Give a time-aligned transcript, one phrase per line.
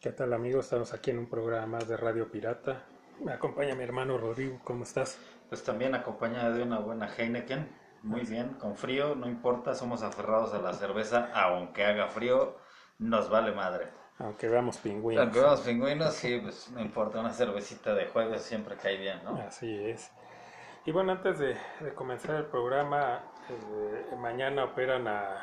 [0.00, 0.66] ¿Qué tal amigos?
[0.66, 2.84] Estamos aquí en un programa de Radio Pirata.
[3.20, 5.18] Me acompaña mi hermano Rodrigo, ¿cómo estás?
[5.48, 7.68] Pues también acompañada de una buena Heineken,
[8.02, 12.56] muy bien, con frío, no importa, somos aferrados a la cerveza, aunque haga frío,
[12.98, 13.88] nos vale madre.
[14.20, 15.24] Aunque veamos pingüinos.
[15.24, 19.34] Aunque veamos pingüinos, sí, pues no importa, una cervecita de jueves siempre cae bien, ¿no?
[19.36, 20.12] Así es.
[20.84, 25.34] Y bueno, antes de, de comenzar el programa, eh, mañana operan a,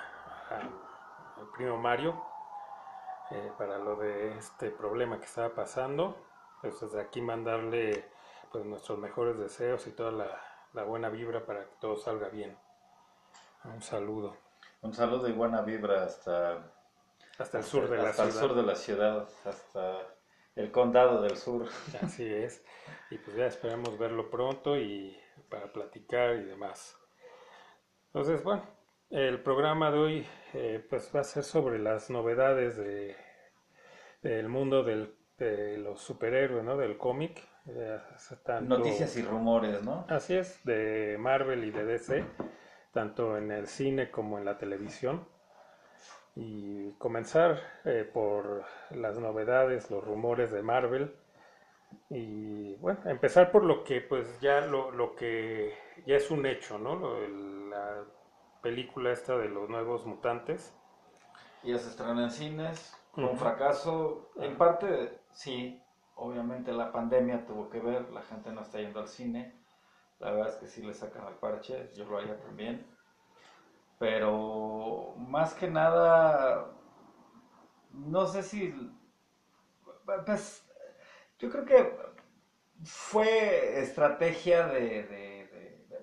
[0.49, 2.21] a- al primo Mario
[3.31, 6.15] eh, para lo de este problema que estaba pasando.
[6.61, 8.09] Pues desde aquí mandarle
[8.51, 10.41] pues nuestros mejores deseos y toda la,
[10.73, 12.57] la buena vibra para que todo salga bien.
[13.65, 14.37] Un saludo.
[14.81, 16.71] Un saludo y buena vibra hasta,
[17.37, 18.43] Hasta el sur de la hasta ciudad.
[18.43, 20.15] el sur de la ciudad, hasta
[20.55, 21.67] el condado del sur.
[22.01, 22.63] Así es.
[23.09, 26.97] Y pues ya esperamos verlo pronto y para platicar y demás.
[28.07, 28.63] Entonces, bueno,
[29.09, 33.15] el programa de hoy eh, pues va a ser sobre las novedades de,
[34.21, 36.77] del mundo del, de los superhéroes, ¿no?
[36.77, 37.41] Del cómic.
[37.67, 37.99] Eh,
[38.43, 40.05] tanto- Noticias y rumores, ¿no?
[40.09, 42.23] Así es, de Marvel y de DC,
[42.93, 45.27] tanto en el cine como en la televisión.
[46.35, 51.15] Y comenzar eh, por las novedades, los rumores de Marvel.
[52.09, 55.73] Y bueno, empezar por lo que pues ya lo, lo que
[56.05, 56.95] ya es un hecho, ¿no?
[56.95, 57.29] Lo de
[57.69, 58.03] la
[58.65, 60.73] película esta de los nuevos mutantes.
[61.63, 64.27] Ya se estrenó en cines, fue un fracaso.
[64.37, 65.79] En parte, sí,
[66.15, 69.53] obviamente la pandemia tuvo que ver, la gente no está yendo al cine.
[70.17, 72.83] La verdad es que sí le sacan al parche, yo lo haría también.
[73.99, 76.71] Pero más que nada,
[77.91, 78.73] no sé si.
[80.05, 80.65] Pues
[81.37, 81.95] yo creo que
[82.83, 85.03] fue estrategia de-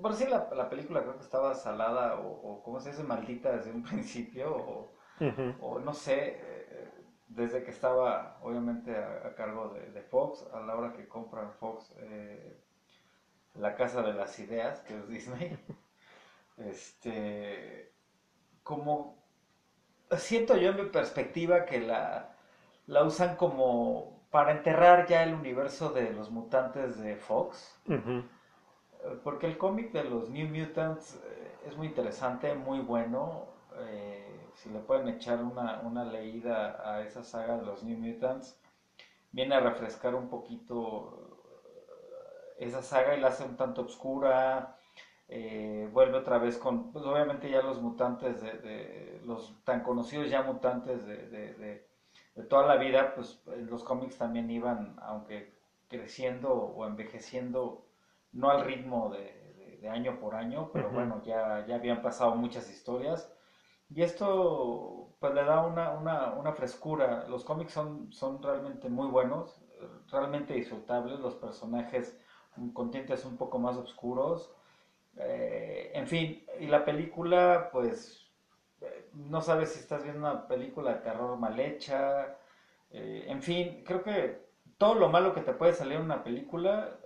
[0.03, 3.05] bueno, sí, la, la película creo que estaba salada o, o ¿cómo se dice?
[3.05, 4.57] Maldita desde un principio.
[4.57, 4.93] O,
[5.59, 6.91] o no sé, eh,
[7.29, 11.53] desde que estaba obviamente a, a cargo de, de Fox, a la hora que compran
[11.55, 12.61] Fox eh,
[13.55, 15.59] la casa de las ideas, que es Disney,
[16.59, 17.93] este,
[18.65, 19.23] como
[20.19, 22.37] siento yo en mi perspectiva que la,
[22.87, 27.81] la usan como para enterrar ya el universo de los mutantes de Fox.
[27.89, 28.23] Eh,
[29.25, 33.47] Porque el cómic de los New Mutants eh, es muy interesante, muy bueno.
[33.79, 38.57] eh, si le pueden echar una, una leída a esa saga de los New Mutants,
[39.33, 41.39] viene a refrescar un poquito
[42.59, 44.77] eh, esa saga y la hace un tanto oscura.
[45.93, 50.43] vuelve otra vez con, pues obviamente ya los mutantes de, de- los tan conocidos ya
[50.43, 55.53] mutantes de, de- de- toda la vida, pues los cómics también iban, aunque
[55.89, 57.85] creciendo o envejeciendo
[58.33, 59.21] no al ritmo de,
[59.57, 63.29] de- de año por año, pero bueno, ya, ya habían pasado muchas historias.
[63.89, 67.25] Y esto pues le da una, una, una frescura.
[67.29, 69.61] Los cómics son, son realmente muy buenos,
[70.11, 72.17] realmente disfrutables, los personajes
[72.73, 74.51] con tintes un poco más oscuros.
[75.17, 78.27] Eh, en fin, y la película pues
[78.81, 82.35] eh, no sabes si estás viendo una película de terror mal hecha.
[82.91, 84.43] eh, en fin, creo que
[84.79, 86.99] todo lo malo que te puede salir en una película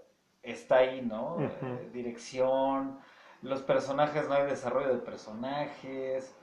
[0.52, 1.56] está ahí, ¿no?
[1.62, 2.98] Eh, dirección,
[3.42, 6.36] los personajes, no hay desarrollo de personajes.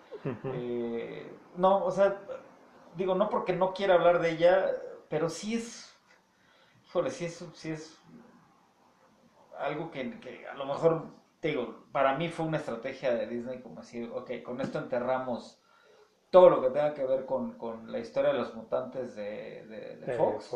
[0.50, 2.22] Eh, no, o sea,
[2.96, 4.72] digo, no porque no quiera hablar de ella,
[5.10, 5.94] pero sí es,
[6.88, 7.98] híjole, sí es, sí es
[9.58, 11.06] algo que, que a lo mejor,
[11.40, 15.60] te digo, para mí fue una estrategia de Disney como decir, ok, con esto enterramos
[16.32, 19.98] todo lo que tenga que ver con, con la historia de los mutantes de, de-
[19.98, 20.50] de Eh, Fox.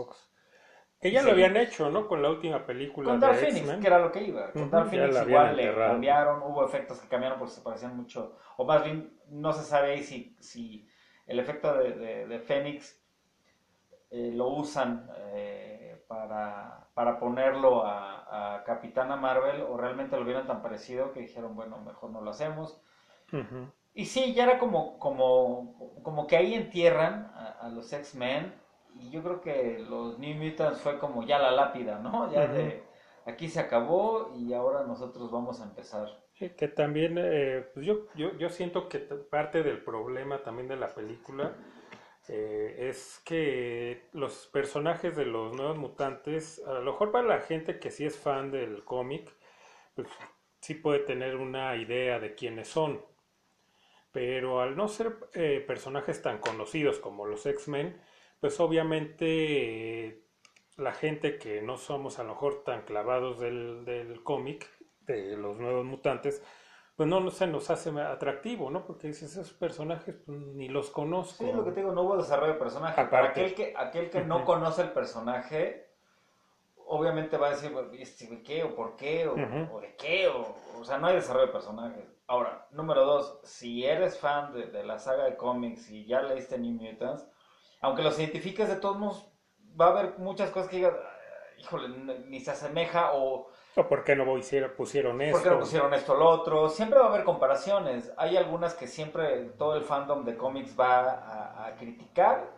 [1.01, 1.25] Que ya Sí.
[1.25, 2.07] lo habían hecho, ¿no?
[2.07, 4.51] Con la última película Con de Dark Phoenix, que era lo que iba.
[4.51, 5.91] Con Dark Phoenix igual le enterrado.
[5.91, 9.93] cambiaron, hubo efectos que cambiaron porque se parecían mucho, o más bien no se sabe
[9.93, 10.87] ahí si, si
[11.25, 13.01] el efecto de, de, de Fénix
[14.09, 20.47] eh, lo usan eh, para, para ponerlo a, a Capitana Marvel o realmente lo vieron
[20.47, 22.81] tan parecido que dijeron, bueno, mejor no lo hacemos.
[23.33, 23.67] Ujú.
[23.93, 28.53] Y sí, ya era como, como, como que ahí entierran a, a los X-Men.
[28.99, 32.31] Y yo creo que los New Mutants fue como ya la lápida, ¿no?
[32.31, 32.83] Ya de
[33.25, 36.07] aquí se acabó y ahora nosotros vamos a empezar.
[36.33, 40.75] Sí, que también, eh, pues yo, yo, yo siento que parte del problema también de
[40.77, 41.55] la película
[42.27, 47.79] eh, es que los personajes de los nuevos mutantes, a lo mejor para la gente
[47.79, 49.33] que sí es fan del cómic,
[49.95, 50.07] pues
[50.61, 53.03] sí puede tener una idea de quiénes son.
[54.11, 58.01] Pero al no ser eh, personajes tan conocidos como los X-Men,
[58.39, 60.23] pues obviamente eh,
[60.77, 64.69] la gente que no somos a lo mejor tan clavados del, del cómic,
[65.01, 66.43] de los nuevos mutantes,
[66.97, 68.83] pues no se nos hace atractivo, ¿no?
[68.83, 71.45] Porque dices, esos personajes pues, ni los conozco.
[71.45, 73.05] Sí, lo que te digo, no hubo desarrollo de personaje.
[73.05, 75.91] Para aquel que, aquel que no conoce el personaje,
[76.87, 78.63] obviamente va a decir, ¿de qué?
[78.63, 79.27] ¿O por qué?
[79.27, 79.35] ¿O,
[79.79, 80.27] de qué?
[80.27, 82.03] O, o, sea, no hay desarrollo de personaje.
[82.25, 86.57] Ahora, número dos, si eres fan de, de la saga de cómics y ya leíste
[86.57, 87.27] New Mutants,
[87.81, 89.27] aunque los identifiques de todos modos,
[89.79, 90.93] va a haber muchas cosas que digas,
[91.57, 91.89] híjole,
[92.27, 93.47] ni se asemeja o...
[93.75, 94.25] ¿O por qué no
[94.75, 95.37] pusieron esto?
[95.37, 96.69] ¿Por qué no pusieron esto o lo otro?
[96.69, 98.11] Siempre va a haber comparaciones.
[98.17, 102.49] Hay algunas que siempre todo el fandom de cómics va a, criticar,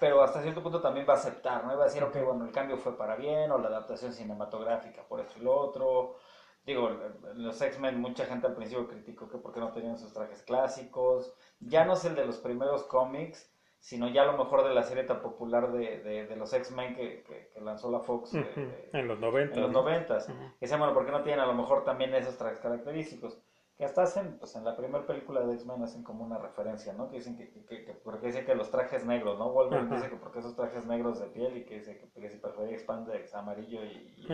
[0.00, 1.76] pero hasta cierto punto también va a aceptar, ¿no?
[1.76, 5.20] va a decir, ok, bueno, el cambio fue para bien, o la adaptación cinematográfica por
[5.20, 6.16] esto y lo otro.
[6.64, 6.90] Digo,
[7.34, 11.32] los X-Men, mucha gente al principio criticó que por qué no tenían sus trajes clásicos.
[11.60, 13.49] Ya no es el de los primeros cómics,
[13.80, 17.22] sino ya a lo mejor de la serie tan popular de, de, los X-Men que,
[17.22, 19.54] que, lanzó la Fox en los 90.
[19.54, 20.18] En los 90.
[20.60, 23.40] Que se bueno, ¿por qué no tienen a lo mejor también esos trajes característicos?
[23.78, 27.08] Que hasta hacen, pues en la primera película de X-Men hacen como una referencia, ¿no?
[27.08, 29.50] Que dicen que, que, porque dicen que los trajes negros, ¿no?
[29.50, 32.74] Wolverine dice que porque esos trajes negros de piel y que dice que, si prefería
[32.74, 34.26] expandex amarillo y,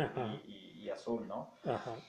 [0.82, 1.52] y, azul, ¿no?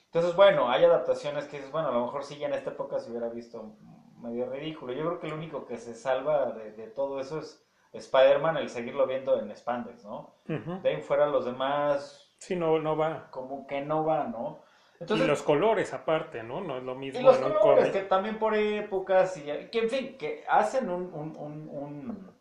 [0.05, 2.99] Entonces, bueno, hay adaptaciones que dices, bueno, a lo mejor sí ya en esta época
[2.99, 3.77] se hubiera visto
[4.21, 4.93] medio ridículo.
[4.93, 9.07] Yo creo que el único que se salva de, todo eso es Spider-Man, el seguirlo
[9.07, 10.33] viendo en Spandex, ¿no?
[10.45, 12.35] De ahí fuera los demás...
[12.39, 13.29] Sí, no, no va.
[13.31, 14.59] Como que no va, ¿no?
[14.99, 16.61] Entonces, y los colores aparte, ¿no?
[16.61, 17.19] No es lo mismo.
[17.19, 21.37] Y los colores, que también por épocas, y que en fin, que hacen un, un,
[21.69, 22.31] un,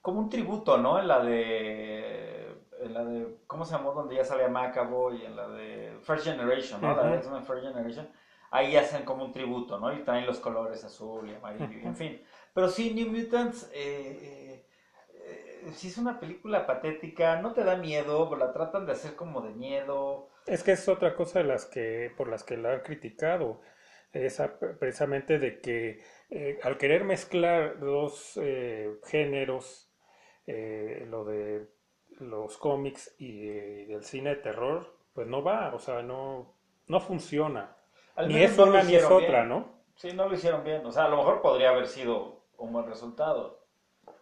[0.00, 0.98] como un tributo, ¿no?
[0.98, 3.92] En la de, en la de, ¿cómo se llamó?
[3.92, 6.96] Donde ya salía Macabo y en la de First Generation, ¿no?
[6.96, 8.08] La de X-Men First Generation
[8.50, 9.92] ahí hacen como un tributo, ¿no?
[9.92, 12.22] Y traen los colores azul y amarillo, en fin.
[12.54, 14.64] Pero sí, New Mutants, eh,
[15.14, 19.40] eh, sí es una película patética, no te da miedo, la tratan de hacer como
[19.40, 20.30] de miedo.
[20.46, 23.60] Es que es otra cosa de las que, por las que la han criticado,
[24.12, 28.40] esa, precisamente de que eh, al querer mezclar dos
[29.04, 29.92] géneros,
[30.46, 31.68] lo de
[32.20, 36.56] los cómics y del cine de terror, pues no va, o sea, no,
[36.86, 37.75] no funciona
[38.26, 39.76] ni es una ni es otra, ¿no?
[39.96, 40.84] Sí, no lo hicieron bien.
[40.86, 43.60] O sea, a lo mejor podría haber sido un buen resultado.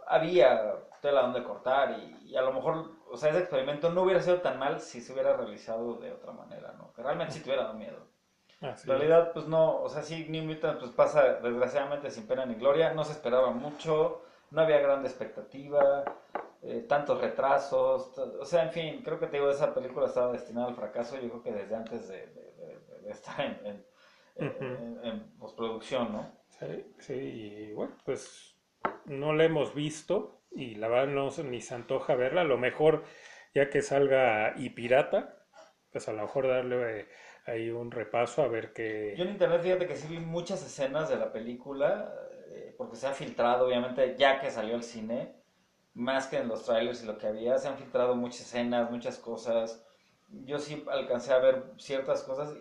[0.06, 4.40] Había tela donde cortar y, a lo mejor, o sea, ese experimento no hubiera sido
[4.40, 6.92] tan mal si se hubiera realizado de otra manera, ¿no?
[6.94, 7.98] Que realmente sí tuviera dado miedo.
[8.60, 12.54] en realidad, pues no, o sea, sí, New Mutant pues pasa desgraciadamente sin pena ni
[12.54, 16.04] gloria, no se esperaba mucho, no había gran expectativa,
[16.62, 20.68] eh, tantos retrasos, o sea, en fin, creo que te digo, esa película estaba destinada
[20.68, 22.43] al fracaso, yo creo que desde antes de
[23.08, 23.84] está en,
[24.36, 26.32] en, postproducción, ¿no?
[26.48, 28.56] Sí, sí, y bueno, pues
[29.06, 33.04] no la hemos visto y la verdad no ni se antoja verla, a lo mejor
[33.54, 35.46] ya que salga y pirata,
[35.90, 37.08] pues a lo mejor darle eh,
[37.46, 39.14] ahí un repaso a ver qué...
[39.16, 42.12] Yo en internet fíjate que sí vi muchas escenas de la película,
[42.48, 45.36] eh, porque se ha filtrado obviamente ya que salió al cine,
[45.94, 49.18] más que en los trailers y lo que había, se han filtrado muchas escenas, muchas
[49.18, 49.84] cosas.
[50.28, 52.56] Yo sí alcancé a ver ciertas cosas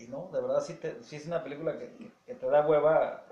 [0.00, 3.24] y no, de verdad sí, te, es una película que, te da hueva.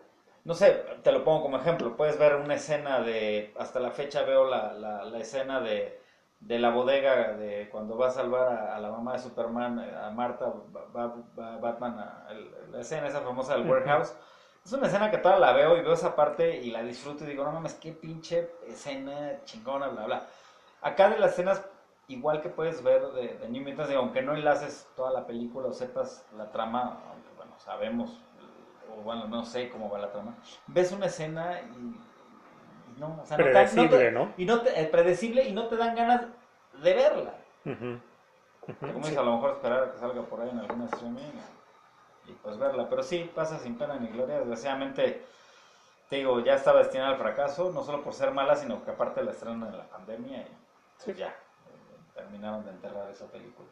[0.45, 1.97] No sé, te lo pongo como ejemplo.
[1.97, 3.55] Puedes ver una escena de.
[3.59, 6.01] Hasta la fecha veo la, la, escena de,
[6.41, 10.53] de, la bodega de cuando va a salvar a, la mamá de Superman, a Marta,
[10.95, 11.15] va,
[11.59, 12.29] Batman, a,
[12.71, 14.15] la escena esa famosa del warehouse.
[14.65, 17.29] Es una escena que toda la veo y veo esa parte y la disfruto y
[17.29, 20.27] digo, no mames, qué pinche escena chingona, bla, bla.
[20.83, 21.63] Acá de las escenas
[22.09, 25.73] igual que puedes ver de, de New Mutants, aunque no enlaces toda la película o
[25.73, 28.21] sepas la trama, aunque bueno, sabemos,
[28.91, 30.37] o bueno, no sé cómo va la trama,
[30.67, 35.69] ves una escena y, no, o sea, predecible, no, Y no te, predecible y no
[35.69, 36.23] te dan ganas
[36.83, 37.35] de verla.
[37.63, 41.33] Como dices, a lo mejor esperar a que salga por ahí en alguna streaming
[42.27, 45.25] y, pues verla, pero sí, pasa sin pena ni gloria, desgraciadamente
[46.09, 49.23] te digo, ya estaba destinada al fracaso, no solo por ser mala, sino que aparte
[49.23, 50.57] la estrenan en la pandemia y
[51.05, 51.35] pues ya,
[52.19, 53.69] terminaron de enterrar esa película.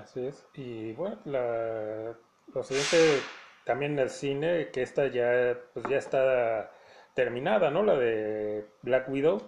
[0.00, 0.46] así es.
[0.54, 2.14] Y bueno, la,
[2.54, 3.20] lo siguiente
[3.64, 6.70] también en el cine, que esta ya, pues ya está
[7.14, 7.82] terminada, ¿no?
[7.82, 9.40] La de Black Widow.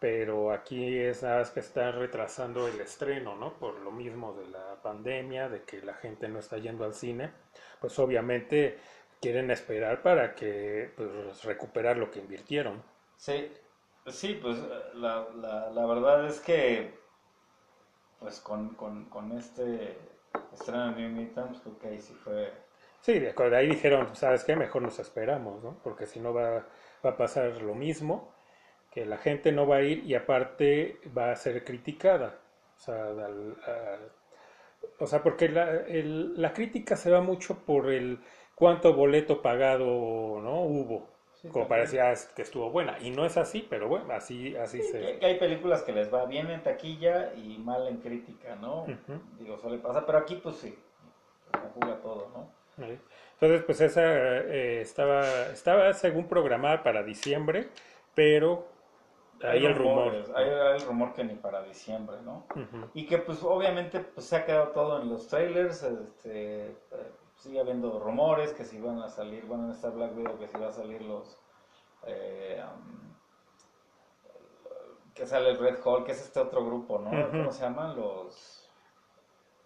[0.00, 3.58] Pero aquí es nada más que está retrasando el estreno, ¿no?
[3.58, 7.32] Por lo mismo de la pandemia, de que la gente no está yendo al cine.
[7.80, 8.78] Pues obviamente
[9.20, 12.80] quieren esperar para que pues, recuperar lo que invirtieron.
[13.16, 13.52] Sí,
[14.06, 14.58] sí, pues
[14.94, 16.96] la, la, la verdad es que
[18.20, 19.96] pues con, con, con este
[20.52, 22.52] estreno de New Mutants, creo que ahí sí fue...
[23.00, 24.56] Sí, de acuerdo, ahí dijeron, ¿sabes qué?
[24.56, 25.80] Mejor nos esperamos, ¿no?
[25.82, 26.66] Porque si no va,
[27.04, 28.34] va a pasar lo mismo,
[28.90, 32.40] que la gente no va a ir y aparte va a ser criticada.
[32.76, 33.12] O sea,
[35.00, 38.20] O sea, porque la, el- la crítica se va mucho por el
[38.54, 39.86] cuánto boleto pagado
[40.42, 41.08] no hubo.
[41.40, 42.98] Sí, Como parecía que estuvo buena.
[42.98, 45.18] Y no es así, pero bueno, así, así Sí, se...
[45.18, 48.82] que, hay películas que les va bien en taquilla y mal en crítica, ¿no?
[48.82, 49.20] Ujú.
[49.38, 50.76] Digo, suele pasar, pero aquí pues sí,
[51.52, 52.58] conjuga todo, ¿no?
[53.34, 57.68] Entonces, pues esa eh, estaba, estaba según programada para diciembre,
[58.14, 58.66] pero
[59.42, 60.12] hay el rumor.
[60.34, 62.46] Hay, hay el rumor que ni para diciembre, ¿no?
[62.94, 66.74] Y que pues obviamente pues, se ha quedado todo en los trailers, este, eh,
[67.38, 70.58] sigue habiendo rumores que si van a salir, bueno, en esta Black Widow que si
[70.58, 71.36] va a salir los...
[72.06, 73.08] eh, um,
[75.14, 77.10] que sale el Red Hulk, que es este otro grupo, ¿no?
[77.30, 77.96] ¿Cómo se llaman?
[77.96, 78.70] Los...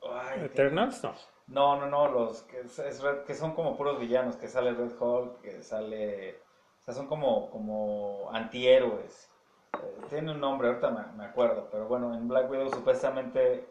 [0.03, 1.15] Ay, Eternals, no.
[1.49, 4.73] No, no, no, los que, es- es Red- que son como puros villanos, que sale
[4.73, 6.37] Red Hulk, que sale...
[6.81, 9.31] O sea, son como, como antihéroes.
[9.83, 13.67] Eh, tiene un nombre, ahorita me, me acuerdo, pero bueno, en Black Widow supuestamente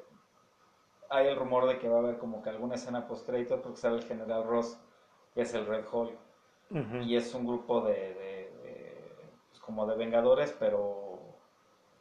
[1.11, 3.77] hay el rumor de que va a haber como que alguna escena post crédito porque
[3.77, 4.79] sale el General Ross,
[5.33, 6.13] que es el Red Hulk,
[7.03, 9.05] y es un grupo de, de- de,
[9.49, 11.19] pues, como de vengadores, pero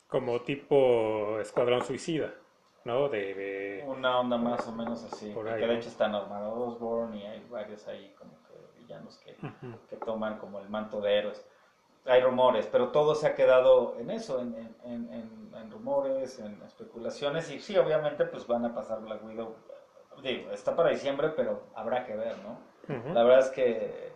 [0.09, 2.35] Como tipo Escuadrón Suicida,
[2.85, 3.09] ¿no?
[3.09, 7.15] De, de- una onda más o menos así, Por que de hecho está Norman Osborn
[7.17, 9.37] y hay varios ahí como que villanos que,
[9.89, 11.45] que toman como el manto de héroes.
[12.07, 15.13] Hay rumores, pero todo se ha quedado en eso, en, en- en-
[15.55, 19.55] en- rumores, en especulaciones, y sí, obviamente pues van a pasar Black Widow.
[20.23, 22.59] Digo, está para diciembre, pero habrá que ver, ¿no?
[23.15, 24.13] La verdad es que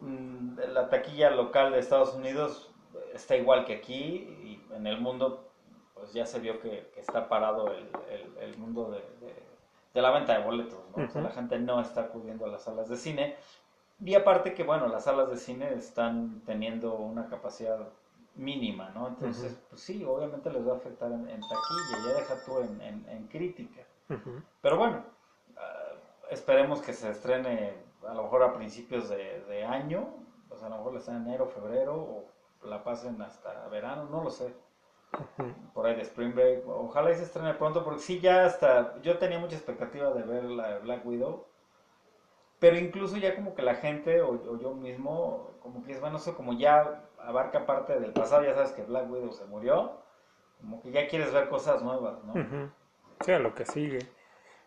[0.00, 2.70] mm, la taquilla local de Estados Unidos
[3.14, 5.48] está igual que aquí, y en el mundo
[5.94, 9.42] pues ya se vio que, que está parado el, el- el mundo de, de-
[9.94, 11.04] de la venta de boletos, ¿no?
[11.04, 13.36] O sea, la gente no está acudiendo a las salas de cine.
[14.04, 17.78] Y aparte que, bueno, las salas de cine están teniendo una capacidad
[18.34, 19.08] mínima, ¿no?
[19.08, 22.80] Entonces, pues sí, obviamente les va a afectar en, en taquilla, ya deja tú en,
[22.80, 23.82] en- en crítica.
[24.60, 25.04] Pero bueno,
[25.56, 25.92] ah,
[26.30, 27.74] esperemos que se estrene
[28.06, 30.14] a lo mejor a principios de, de año,
[30.50, 32.24] o sea, a lo mejor la está en enero, febrero, o
[32.66, 34.52] la pasen hasta verano, no lo sé,
[35.74, 36.66] por ahí de Spring Break.
[36.68, 40.44] Ojalá y se estrene pronto, porque sí, ya hasta, yo tenía mucha expectativa de ver
[40.44, 41.46] la Black Widow,
[42.62, 46.16] pero incluso ya como que la gente, o, o yo mismo, como que es, bueno,
[46.18, 49.98] eso como ya abarca parte del pasado, ya sabes que Black Widow se murió,
[50.60, 52.34] como que ya quieres ver cosas nuevas, ¿no?
[52.34, 52.70] Ujú.
[53.24, 53.98] Sí, a lo que sigue.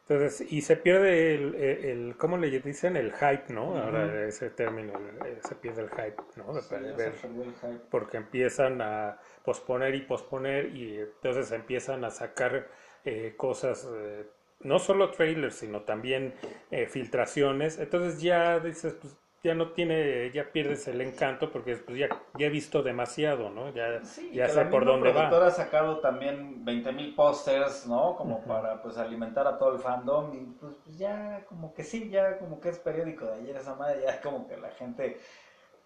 [0.07, 2.95] Entonces, y se pierde el, el, el- ¿cómo le dicen?
[2.97, 3.75] El hype, ¿no?
[3.77, 4.93] Ahora ese término,
[5.25, 6.53] el- se pierde el hype, ¿no?
[6.53, 7.81] De Sí, se ver, perdió el hype.
[7.89, 12.67] porque empiezan a posponer y posponer y entonces empiezan a sacar
[13.03, 14.25] eh, cosas, eh,
[14.65, 16.33] no solo trailers, sino también
[16.71, 17.79] eh, filtraciones.
[17.79, 22.47] Entonces ya dices, pues ya no tiene, ya pierdes el encanto porque pues ya, ya
[22.47, 23.71] he visto demasiado, ¿no?
[23.73, 25.27] Ya, Sí, ya sé la por dónde va.
[25.29, 28.15] ha sacado también 20.000 pósters, ¿no?
[28.15, 32.09] Como para pues alimentar a todo el fandom y pues, pues, ya como que sí,
[32.09, 35.19] ya como que es periódico de ayer esa madre, ya como que la gente,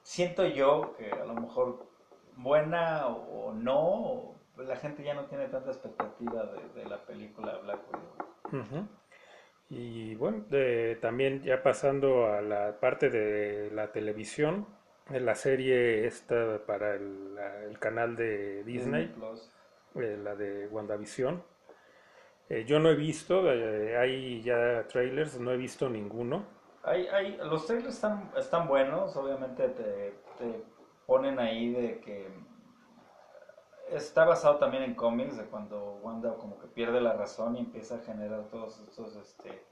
[0.03, 1.85] siento yo que a lo mejor
[2.37, 6.97] buena o, o no, pues la gente ya no tiene tanta expectativa de, de la
[7.05, 8.28] película Black Widow.
[8.51, 8.87] Ujú.
[9.69, 14.67] Y bueno, de- también ya pasando a la parte de la televisión,
[15.09, 19.51] de la serie esta para el, la- el canal de Disney, Plus.
[19.95, 21.43] eh, la de WandaVision.
[22.49, 26.45] Eh, yo no he visto, eh, hay ya trailers, no he visto ninguno.
[26.83, 30.63] Hay, hay, los trailers están, están buenos, obviamente te, te
[31.05, 32.27] ponen ahí de que
[33.91, 37.95] está basado también en cómics, de cuando Wanda como que pierde la razón y empieza
[37.95, 39.63] a generar todos estos, este,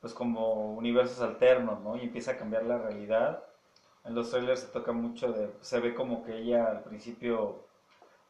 [0.00, 1.96] pues como universos alternos, ¿no?
[1.96, 3.44] Y empieza a cambiar la realidad.
[4.04, 7.56] En los trailers se toca mucho de, se ve como que ella al principio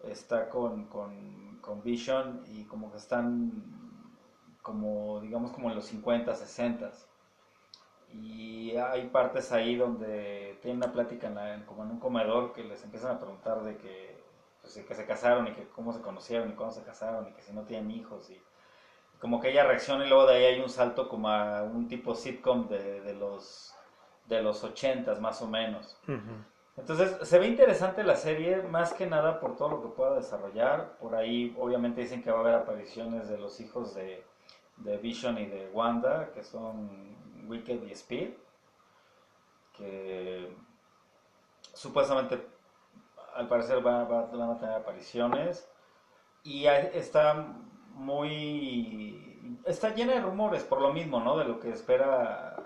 [0.05, 3.53] está con, con, con Vision y como que están
[4.63, 6.91] como, digamos, como en los 50, 60
[8.13, 12.63] y hay partes ahí donde tienen una plática en la- como en un comedor que
[12.65, 14.12] les empiezan a preguntar de que,
[14.75, 17.43] pues, que se casaron y que cómo se conocieron y cuándo se casaron y que
[17.43, 18.41] si no tienen hijos y
[19.19, 22.14] como que ella reacciona y luego de ahí hay un salto como a un tipo
[22.14, 23.75] sitcom de, de los
[24.26, 25.97] de los ochentas más o menos.
[26.09, 26.43] Ujú.
[26.76, 30.97] Entonces, se ve interesante la serie, más que nada por todo lo que pueda desarrollar.
[30.99, 34.25] Por ahí, obviamente, dicen que va a haber apariciones de los hijos de,
[34.79, 37.14] de Vision y de Wanda, que son
[37.47, 38.31] Wicked y Speed,
[39.76, 40.49] que
[41.75, 42.41] supuestamente,
[43.35, 45.69] al parecer, va- va- van a tener apariciones.
[46.45, 47.47] Y está
[47.95, 49.59] muy...
[49.65, 51.37] está llena de rumores, por lo mismo, ¿no?
[51.39, 52.57] De lo que espera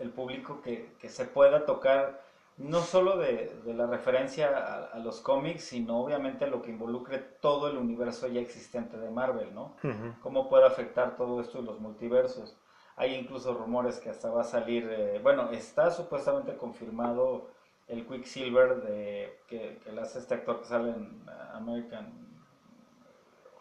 [0.00, 2.22] el público que, que se pueda tocar
[2.56, 7.18] no solo de, de la referencia a, a los cómics, sino obviamente lo que involucre
[7.18, 9.74] todo el universo ya existente de Marvel, ¿no?
[10.22, 12.56] Cómo puede afectar todo esto en los multiversos.
[12.96, 17.48] Hay incluso rumores que hasta va a salir, eh, bueno, está supuestamente confirmado
[17.88, 21.22] el Quicksilver de, que, que le hace este actor que sale en
[21.52, 22.12] American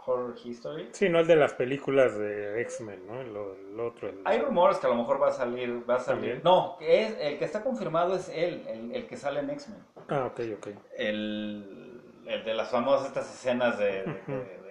[0.06, 0.89] Horror History.
[0.92, 3.22] Sí, no el de las películas de X-Men, ¿no?
[3.22, 3.30] El,
[3.72, 4.10] el otro.
[4.10, 4.22] El...
[4.25, 6.22] Hay rumores que a lo mejor va a salir, va a salir.
[6.22, 6.42] ¿También?
[6.44, 9.80] No, es, el que está confirmado es él, el, el que sale en X-Men.
[10.10, 10.68] Ah, ok, ok.
[10.98, 14.63] El, el de las famosas estas escenas de, de-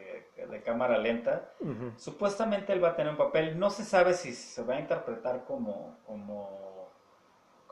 [0.65, 1.51] cámara lenta.
[1.97, 5.45] Supuestamente él va a tener un papel, no se sabe si se va a interpretar
[5.45, 6.72] como, como,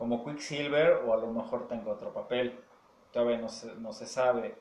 [0.00, 2.58] como Quicksilver o a lo mejor tenga otro papel.
[3.12, 4.56] Todavía no se, no se sabe.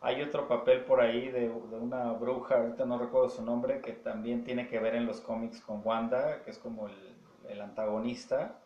[0.00, 3.92] Hay otro papel por ahí de, de una bruja, ahorita no recuerdo su nombre, que
[3.92, 7.16] también tiene que ver en los cómics con Wanda, que es como el,
[7.48, 8.60] el antagonista.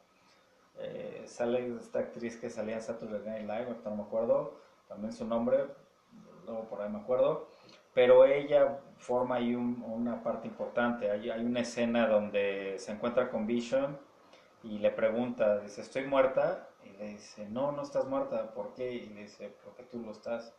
[0.79, 4.55] Eh, sale esta actriz que salía en Saturday Night Live, ahorita no me acuerdo,
[4.89, 5.67] también su nombre,
[6.47, 7.49] luego por ahí me acuerdo
[7.95, 11.11] pero ella forma ahí un- una parte importante.
[11.11, 13.99] Hay, hay una escena donde se encuentra con Vision
[14.65, 16.69] y le pregunta, dice, ¿estoy muerta?
[16.85, 18.93] Y le dice, no, no estás muerta, ¿por qué?
[18.93, 20.55] Y le dice, porque tú lo estás.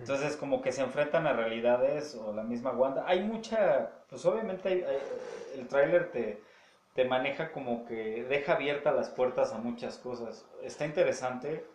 [0.00, 3.04] Entonces como que se enfrentan a realidades o la misma Wanda.
[3.06, 6.42] Hay mucha, pues obviamente hay- hay- el tráiler te,
[6.94, 10.46] te maneja como que deja abiertas las puertas a muchas cosas.
[10.62, 11.66] Está interesante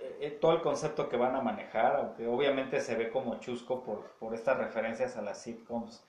[0.00, 3.82] eh, eh, todo el concepto que van a manejar, aunque obviamente se ve como chusco
[3.84, 6.04] por, por estas referencias a las sitcoms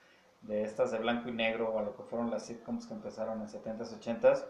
[0.46, 3.40] de estas de blanco y negro o a lo que fueron las sitcoms que empezaron
[3.40, 4.44] en 70s, 80s,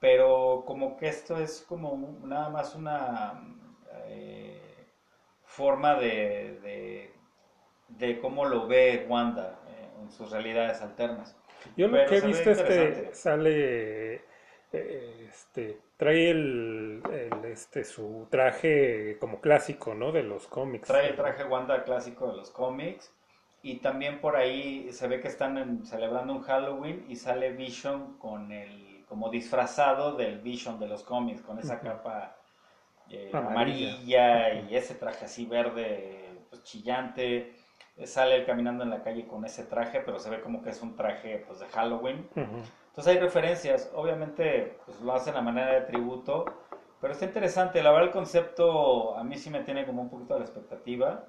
[0.00, 3.42] pero como que esto es como nada más una
[4.06, 4.60] eh,
[5.44, 7.14] forma de, de,
[7.88, 11.36] de cómo lo ve Wanda eh, en sus realidades alternas.
[11.76, 14.14] Yo lo Pero que he visto es que sale,
[14.72, 20.12] eh, este, trae el, el, este, su traje como clásico, ¿no?
[20.12, 20.88] De los cómics.
[20.88, 23.12] Trae el traje Wanda clásico de los cómics.
[23.64, 28.18] Y también por ahí se ve que están en- celebrando un Halloween y sale Vision
[28.18, 32.36] con el, como disfrazado del Vision de los cómics, con esa capa
[33.08, 33.94] eh, Amarilla.
[33.94, 37.54] amarilla y ese traje así verde, pues, chillante.
[37.96, 40.70] Eh, Sale él caminando en la calle con ese traje, pero se ve como que
[40.70, 42.28] es un traje pues, de Halloween.
[42.34, 46.44] Entonces hay referencias, obviamente pues lo hacen a manera de tributo,
[47.00, 50.34] pero está interesante, la verdad el concepto a mí sí me tiene como un poquito
[50.34, 51.24] a la expectativa.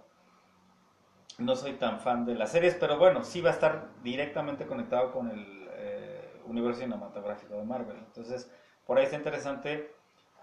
[1.37, 5.11] No soy tan fan de las series, pero bueno, sí va a estar directamente conectado
[5.11, 7.97] con el eh, universo cinematográfico de Marvel.
[7.97, 8.49] Entonces,
[8.85, 9.91] por ahí está interesante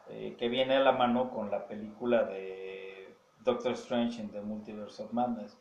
[0.09, 5.03] eh, que viene a la mano con la película de Doctor Strange in the Multiverse
[5.03, 5.59] of Madness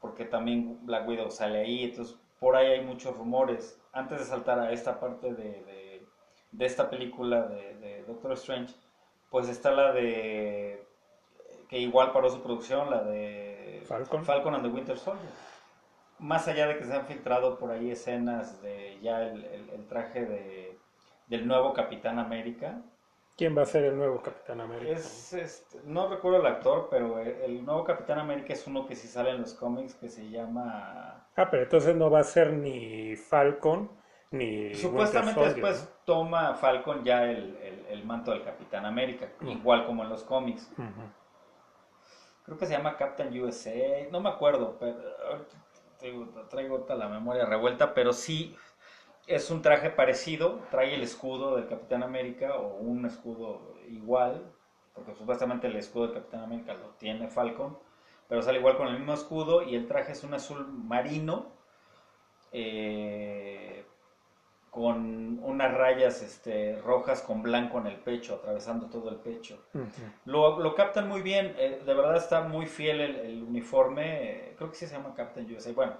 [0.00, 3.80] porque también Black Widow sale ahí, entonces por ahí hay muchos rumores.
[3.92, 6.06] Antes de saltar a esta parte de, de,
[6.52, 8.74] de esta película de, de Doctor Strange,
[9.30, 10.86] pues está la de,
[11.68, 13.51] que igual paró su producción, la de
[13.96, 14.24] Falcon.
[14.24, 15.28] Falcon and the Winter Soldier.
[16.18, 19.86] Más allá de que se han filtrado por ahí escenas de ya el, el- el
[19.88, 20.78] traje de,
[21.26, 22.80] del nuevo Capitán América,
[23.34, 24.92] ¿Quién va a ser el nuevo Capitán América?
[24.92, 28.94] es, este, no recuerdo el actor, pero el, el nuevo Capitán América es uno que
[28.94, 31.26] sí sale en los cómics que se llama...
[31.34, 33.90] Ah, pero entonces no va a ser ni Falcon
[34.32, 39.86] ni Supuestamente Soldier, después toma Falcon ya el, el- el manto del Capitán América, igual
[39.86, 40.70] como en los cómics.
[40.78, 41.02] Ujú.
[42.44, 44.98] Creo que se llama Captain USA, no me acuerdo, pero
[45.30, 45.56] ahorita
[45.98, 48.56] traigo, traigo la memoria revuelta, pero sí
[49.26, 54.52] es un traje parecido, trae el escudo del Capitán América o un escudo igual,
[54.94, 57.78] porque supuestamente el escudo del Capitán América lo tiene Falcon,
[58.28, 61.52] pero sale igual con el mismo escudo y el traje es un azul marino
[62.50, 63.71] eh,
[64.72, 69.62] con unas rayas este, rojas con blanco en el pecho, atravesando todo el pecho.
[69.74, 69.86] Ujú.
[70.24, 74.54] Lo, lo captan muy bien, eh, de verdad está muy fiel el, el uniforme, eh,
[74.56, 75.72] creo que sí se llama Captain USA.
[75.74, 75.92] Bueno,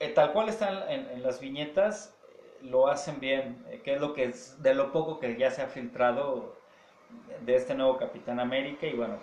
[0.00, 4.00] eh, tal cual está en, en las viñetas, eh, lo hacen bien, eh, que es
[4.00, 6.56] lo que es, de lo poco que ya se ha filtrado
[7.44, 8.86] de este nuevo Capitán América.
[8.86, 9.16] Y bueno,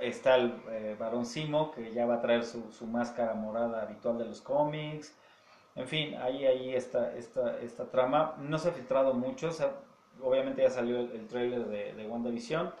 [0.00, 3.82] eh, está el eh, Barón Simo, que ya va a traer su, su máscara morada
[3.82, 5.16] habitual de los cómics.
[5.74, 8.36] En fin, ahí, ahí está esta, esta trama.
[8.38, 9.72] No se ha filtrado mucho, o sea,
[10.20, 12.72] obviamente ya salió el, el trailer de, de WandaVision,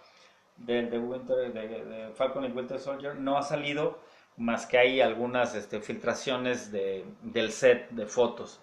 [0.58, 3.16] del de, Winter, de, de Falcon y Winter Soldier.
[3.16, 3.98] No ha salido
[4.36, 8.60] más que hay algunas este, filtraciones de, del set de fotos,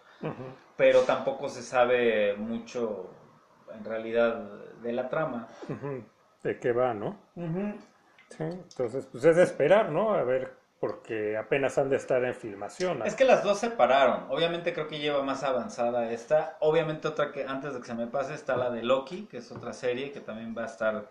[0.75, 3.09] pero tampoco se sabe mucho
[3.73, 4.35] en realidad
[4.81, 5.47] de la trama.
[6.43, 7.19] ¿De qué va, no?
[7.35, 10.13] Sí, entonces, pues es de esperar, ¿no?
[10.13, 13.05] A ver porque apenas han de estar en filmación.
[13.05, 14.25] Es que las dos se pararon.
[14.29, 16.57] Obviamente creo que lleva más avanzada esta.
[16.61, 19.51] Obviamente otra que antes de que se me pase está la de Loki, que es
[19.51, 21.09] otra serie que también va a estar...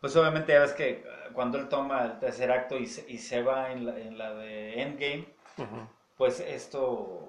[0.00, 3.18] Pues obviamente ya ves que eh, cuando él toma el tercer acto y se, y
[3.18, 5.26] se va en la, en la de Endgame,
[6.16, 7.28] pues esto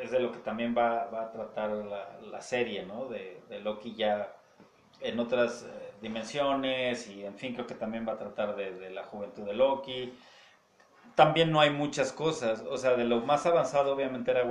[0.00, 3.06] es de lo que también va, va a tratar la, la serie, ¿no?
[3.06, 4.32] De, de, Loki ya
[5.00, 8.90] en otras eh, dimensiones y en fin creo que también va a tratar de, de
[8.90, 10.12] la juventud de Loki
[11.14, 12.62] también no hay muchas cosas.
[12.68, 14.44] O sea, de lo más avanzado obviamente era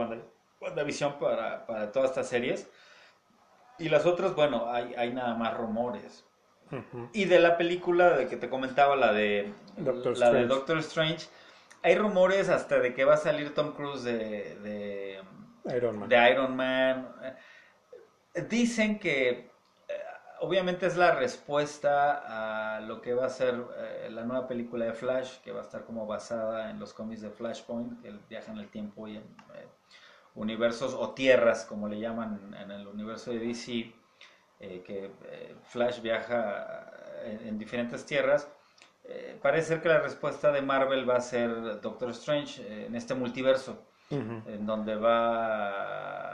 [0.60, 2.70] WandaVision para, para todas estas series.
[3.80, 6.26] Y las otras, bueno, hay, hay nada más rumores.
[7.12, 10.40] Y de la película de que te comentaba, la de Doctor, la Strange.
[10.40, 11.28] de Doctor Strange,
[11.82, 15.20] hay rumores hasta de que va a salir Tom Cruise de, de,
[15.76, 16.08] Iron Man.
[16.08, 17.14] De Iron Man.
[18.50, 19.51] Dicen que
[20.42, 24.94] obviamente es la respuesta a lo que va a ser eh, la nueva película de
[24.94, 28.58] Flash, que va a estar como basada en los cómics de Flashpoint, el viaja en
[28.58, 29.68] el tiempo y en eh,
[30.36, 33.94] universos o tierras, como le llaman en el universo de DC,
[34.60, 35.12] eh, que
[35.64, 36.92] Flash viaja
[37.24, 38.48] en, diferentes tierras.
[39.42, 43.84] parece ser que la respuesta de Marvel va a ser Doctor Strange en este multiverso,
[44.10, 46.31] en donde va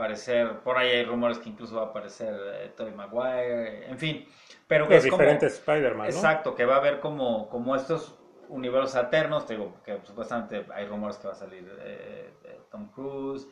[0.00, 4.26] aparecer, por ahí hay rumores que incluso va a aparecer eh, Tobey Maguire, en fin.
[4.66, 9.46] Pero que Los diferentes Spider-Man, Exacto, que va a haber como, como estos universos alternos,
[9.46, 13.46] te digo, que supuestamente hay rumores que va a salir eh, eh, Tom Cruise,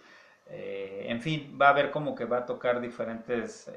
[0.50, 3.70] en fin, va a haber como que va a tocar diferentes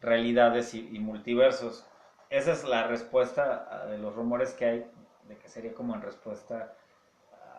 [0.00, 1.86] realidades y, multiversos.
[2.30, 4.90] Esa es la respuesta de los rumores que hay,
[5.28, 6.74] de que sería como en respuesta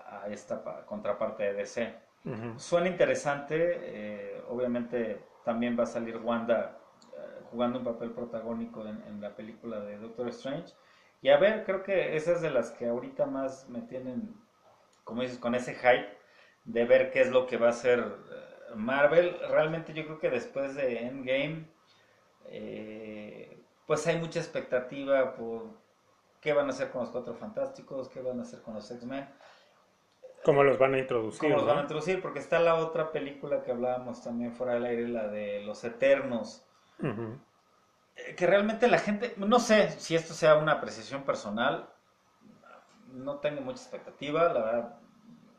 [0.05, 2.08] a esta contraparte de DC.
[2.57, 6.77] Suena interesante, eh, obviamente también va a salir Wanda
[7.13, 10.73] eh, jugando un papel protagónico en, la película de Doctor Strange.
[11.21, 14.35] Y a ver, creo que esas de las que ahorita más me tienen,
[15.03, 16.09] como dices, con ese hype
[16.65, 19.37] de ver qué es lo que va a hacer eh, Marvel.
[19.49, 21.65] Realmente yo creo que después de Endgame,
[23.85, 25.69] pues hay mucha expectativa por
[26.41, 29.27] qué van a hacer con los Cuatro Fantásticos, qué van a hacer con los X-Men.
[30.43, 31.41] ¿Cómo los van a introducir?
[31.41, 32.21] ¿Cómo los van a introducir?
[32.21, 36.65] Porque está la otra película que hablábamos también fuera del aire, la de Los Eternos.
[37.01, 41.89] Eh, que realmente la gente, no sé si esto sea una apreciación personal,
[43.13, 44.99] no tengo mucha expectativa, la verdad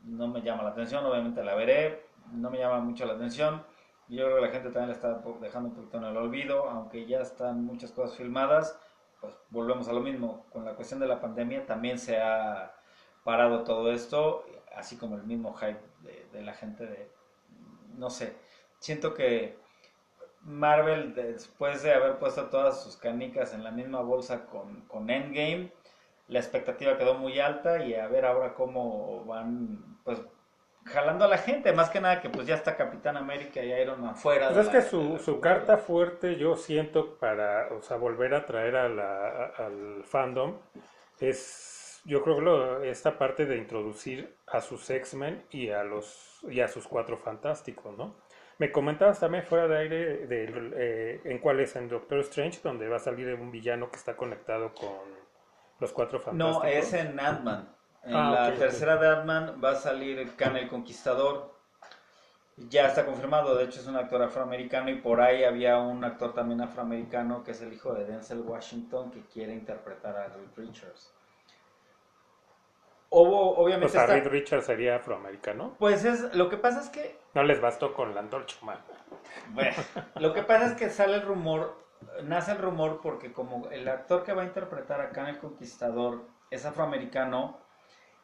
[0.04, 3.64] no me llama la atención, obviamente la veré, no me llama mucho la atención.
[4.08, 7.06] Yo creo que la gente también la está dejando un poquito en el olvido, aunque
[7.06, 8.78] ya están muchas cosas filmadas,
[9.20, 10.46] pues volvemos a lo mismo.
[10.52, 12.74] Con la cuestión de la pandemia también se ha
[13.22, 15.80] parado todo esto así como el mismo hype
[16.32, 17.10] de, la gente de,
[17.96, 18.36] no sé,
[18.78, 19.58] siento que
[20.42, 25.72] Marvel después de haber puesto todas sus canicas en la misma bolsa con, con Endgame,
[26.28, 30.20] la expectativa quedó muy alta y a ver ahora cómo van, pues
[30.86, 34.00] jalando a la gente, más que nada que pues ya está Capitán América y Iron
[34.00, 34.48] Man fuera.
[34.48, 38.76] Pues es que su, su carta fuerte yo siento para, o sea, volver a traer
[38.76, 40.58] a la, al fandom
[41.20, 41.69] es
[42.04, 46.68] yo creo que esta parte de introducir a sus X-Men y a los y a
[46.68, 48.16] sus cuatro fantásticos, ¿no?
[48.58, 52.88] Me comentabas también fuera de aire de, eh, en cuál es en Doctor Strange, donde
[52.88, 54.90] va a salir un villano que está conectado con
[55.78, 56.62] los cuatro fantásticos.
[56.62, 57.74] No, es en Ant-Man.
[58.04, 61.58] En ah, la tercera de Ant-Man va a salir Khan el Conquistador.
[62.68, 66.34] Ya está confirmado, de hecho es un actor afroamericano y por ahí había un actor
[66.34, 71.14] también afroamericano que es el hijo de Denzel Washington que quiere interpretar a Reed Richards
[73.10, 73.86] obviamente.
[73.86, 75.74] O sea, Reed Richards sería afroamericano.
[75.78, 77.18] Pues es, lo que pasa es que.
[77.34, 78.84] No les bastó con la antorcha humana.
[79.50, 79.72] Bueno,
[80.16, 81.76] lo que pasa es que sale el rumor,
[82.24, 86.26] nace el rumor porque como el actor que va a interpretar a Khan el Conquistador
[86.50, 87.58] es afroamericano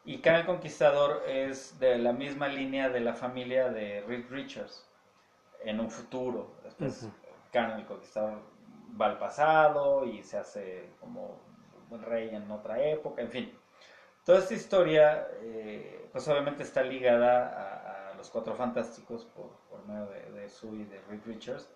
[0.05, 4.88] y Khan el Conquistador es de la misma línea de la familia de Reed Richards
[5.64, 6.55] en un futuro.
[6.64, 7.09] Después
[7.53, 8.40] Khan el Conquistador
[9.01, 11.40] va al pasado y se hace como
[11.90, 13.59] rey en otra época, en fin.
[14.27, 20.49] Toda esta historia, eh, pues obviamente está ligada a, los Cuatro Fantásticos por, medio de,
[20.49, 21.69] Sue y de Rick Richards.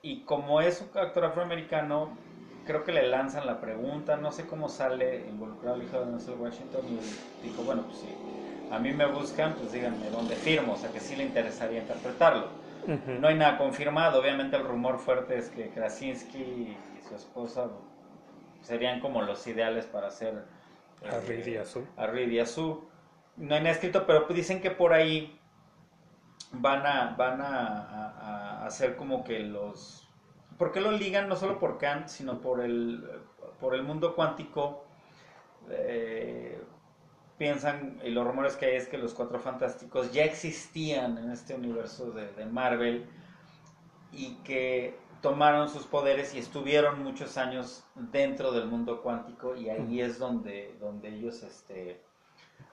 [0.00, 2.16] Y como es un actor afroamericano,
[2.64, 6.34] creo que le lanzan la pregunta, no sé cómo sale involucrado el hijo de Denzel
[6.38, 8.08] Washington y dijo, bueno, pues si
[8.70, 12.46] a mí me buscan, pues díganme dónde firmo, o sea que sí le interesaría interpretarlo.
[12.86, 16.76] No hay nada confirmado, obviamente el rumor fuerte es que Krasinski y
[17.08, 17.68] su esposa
[18.62, 20.44] serían como los ideales para hacer
[21.06, 22.88] a Su.
[23.36, 25.38] No hay nada escrito, pero dicen que por ahí
[26.52, 30.08] van a, van a, hacer como que los...
[30.56, 33.08] ¿Por qué lo ligan no solo por Kant, sino por el,
[33.60, 34.84] por el mundo cuántico?
[35.70, 36.60] Eh,
[37.38, 41.54] piensan, y los rumores que hay es que los Cuatro Fantásticos ya existían en este
[41.54, 43.06] universo de, de Marvel
[44.12, 50.00] y que tomaron sus poderes y estuvieron muchos años dentro del mundo cuántico y ahí
[50.00, 52.00] es donde, donde ellos este,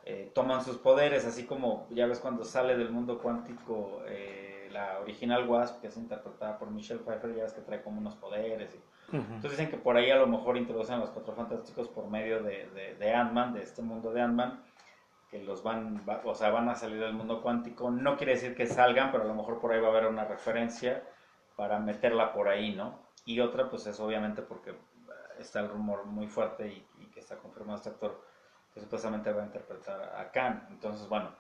[0.06, 5.00] eh, toman sus poderes, así como ya ves cuando sale del mundo cuántico eh, la
[5.00, 8.76] original Wasp, que es interpretada por Michelle Pfeiffer, ya ves que trae como unos poderes.
[8.76, 12.08] Y, Entonces dicen que por ahí a lo mejor introducen a los Cuatro Fantásticos por
[12.08, 14.64] medio de, de, de Ant-Man, de este mundo de Ant-Man,
[15.32, 17.90] que los van, o sea, van a salir del mundo cuántico.
[17.90, 20.26] No quiere decir que salgan, pero a lo mejor por ahí va a haber una
[20.26, 21.04] referencia
[21.56, 23.00] para meterla por ahí, ¿no?
[23.26, 24.76] Y otra, pues es obviamente porque eh,
[25.40, 28.22] está el rumor muy fuerte y, y que está confirmado este actor
[28.74, 30.68] que supuestamente va a interpretar a Khan.
[30.70, 31.34] Entonces, bueno,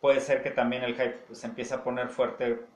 [0.00, 2.66] puede ser que también el hype se empiece a poner fuerte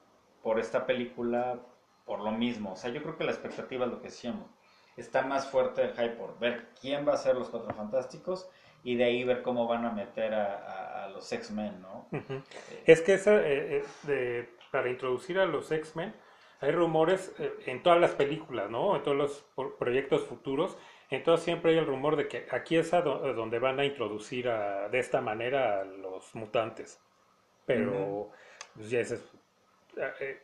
[0.42, 1.58] por esta película
[2.04, 2.72] por lo mismo.
[2.72, 4.50] O sea, yo creo que la expectativa es lo que decíamos.
[4.96, 8.48] Está más fuerte el hype por ver quién va a ser los Cuatro Fantásticos
[8.82, 12.06] y de ahí ver cómo van a meter a, a, a los X-Men, ¿no?
[12.10, 12.42] Uh -huh.
[12.84, 16.14] Es que esa, eh, eh, de, para introducir a los X-Men,
[16.62, 18.94] hay rumores eh, en todas las películas, ¿no?
[18.96, 19.44] En todos los
[19.78, 20.78] proyectos futuros.
[21.10, 24.48] Entonces siempre hay el rumor de que aquí es a do donde van a introducir
[24.48, 27.00] a, de esta manera a los mutantes.
[27.66, 28.32] Pero uh -huh.
[28.76, 29.12] pues ya es,
[30.20, 30.40] eh,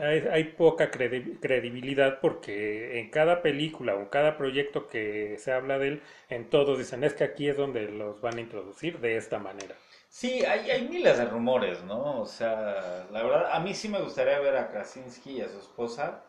[0.00, 5.52] hay, hay, poca credi credibilidad porque en cada película o en cada proyecto que se
[5.52, 8.98] habla de él, en todos dicen es que aquí es donde los van a introducir
[8.98, 9.74] de esta manera.
[10.10, 12.20] Sí, hay, hay miles de rumores, ¿no?
[12.20, 15.58] O sea, la verdad, a mí sí me gustaría ver a Krasinski y a su
[15.58, 16.24] esposa.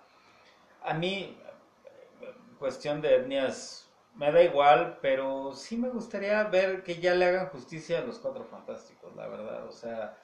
[0.83, 1.35] A mí,
[2.59, 7.47] cuestión de etnias, me da igual, pero sí me gustaría ver que ya le hagan
[7.49, 9.65] justicia a los cuatro fantásticos, la verdad.
[9.65, 10.15] O sea,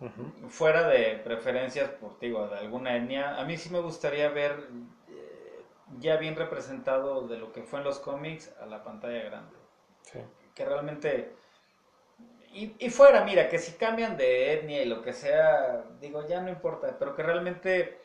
[0.00, 0.48] uh -huh.
[0.48, 4.68] fuera de preferencias por, digo, de alguna etnia, a mí sí me gustaría ver
[5.08, 5.64] eh,
[5.98, 9.56] ya bien representado de lo que fue en los cómics a la pantalla grande.
[10.02, 10.20] Sí.
[10.54, 11.34] Que realmente
[12.54, 16.40] y, y, fuera, mira, que si cambian de etnia y lo que sea, digo, ya
[16.40, 17.98] no importa, pero que realmente...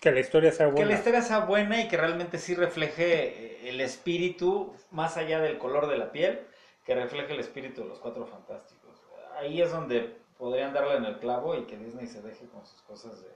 [0.00, 0.80] Que la historia sea buena.
[0.80, 5.58] Que la historia sea buena y que realmente sí refleje el espíritu, más allá del
[5.58, 6.40] color de la piel,
[6.84, 9.00] que refleje el espíritu de los cuatro fantásticos.
[9.38, 12.82] Ahí es donde podrían darle en el clavo y que Disney se deje con sus
[12.82, 13.28] cosas de,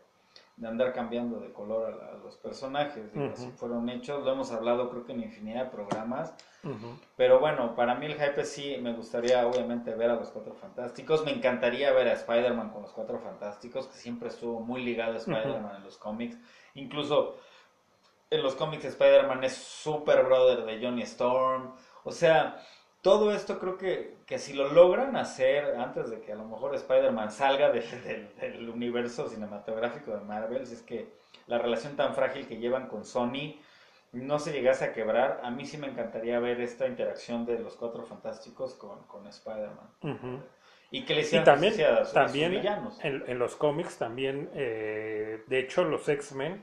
[0.56, 3.32] de andar cambiando de color a, la, a los personajes, digo, uh -huh.
[3.32, 6.98] así fueron hechos, lo hemos hablado creo que en infinidad de programas, uh -huh.
[7.14, 11.24] pero bueno, para mí el hype sí, me gustaría obviamente ver a los Cuatro Fantásticos,
[11.26, 15.16] me encantaría ver a Spider-Man con los Cuatro Fantásticos, que siempre estuvo muy ligado a
[15.16, 15.76] Spider-Man uh -huh.
[15.76, 16.38] en los cómics,
[16.74, 17.36] incluso
[18.30, 22.56] en los cómics Spider-Man es super brother de Johnny Storm, o sea,
[23.06, 26.74] todo esto creo que, que si lo logran hacer antes de que a lo mejor
[26.74, 31.12] Spider-Man salga de, de, del universo cinematográfico de Marvel, si es que
[31.46, 33.60] la relación tan frágil que llevan con Sony
[34.10, 37.76] no se llegase a quebrar, a mí sí me encantaría ver esta interacción de los
[37.76, 39.88] cuatro fantásticos con, con Spider-Man.
[40.02, 40.42] Uh -huh.
[40.90, 43.04] Y que le hicieran también, a, sus, también a villanos.
[43.04, 46.60] En, en, los cómics también, eh, de hecho, los X-Men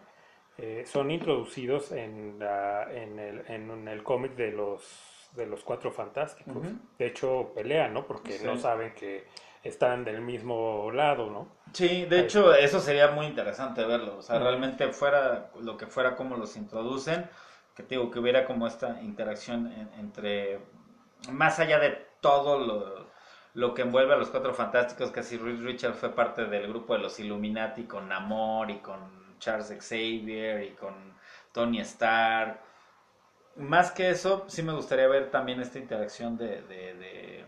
[0.57, 5.91] eh, son introducidos en, la, en el, en el cómic de los de los cuatro
[5.91, 6.55] fantásticos.
[6.55, 6.79] Uh -huh.
[6.97, 8.05] De hecho, pelean, ¿no?
[8.05, 8.45] Porque sí.
[8.45, 9.25] no saben que
[9.63, 11.47] están del mismo lado, ¿no?
[11.71, 12.23] Sí, de Ahí.
[12.23, 14.17] hecho, eso sería muy interesante verlo.
[14.17, 14.43] O sea, uh -huh.
[14.43, 17.29] realmente fuera lo que fuera como los introducen,
[17.75, 20.59] que digo, que hubiera como esta interacción en, entre,
[21.31, 21.91] más allá de
[22.21, 23.07] todo lo,
[23.55, 26.93] lo, que envuelve a los cuatro fantásticos, que si Reed Richard fue parte del grupo
[26.93, 30.93] de los Illuminati con Namor y con Charles Xavier y con
[31.51, 32.59] Tony Stark
[33.55, 37.45] más que eso, sí me gustaría ver también esta interacción de, de, de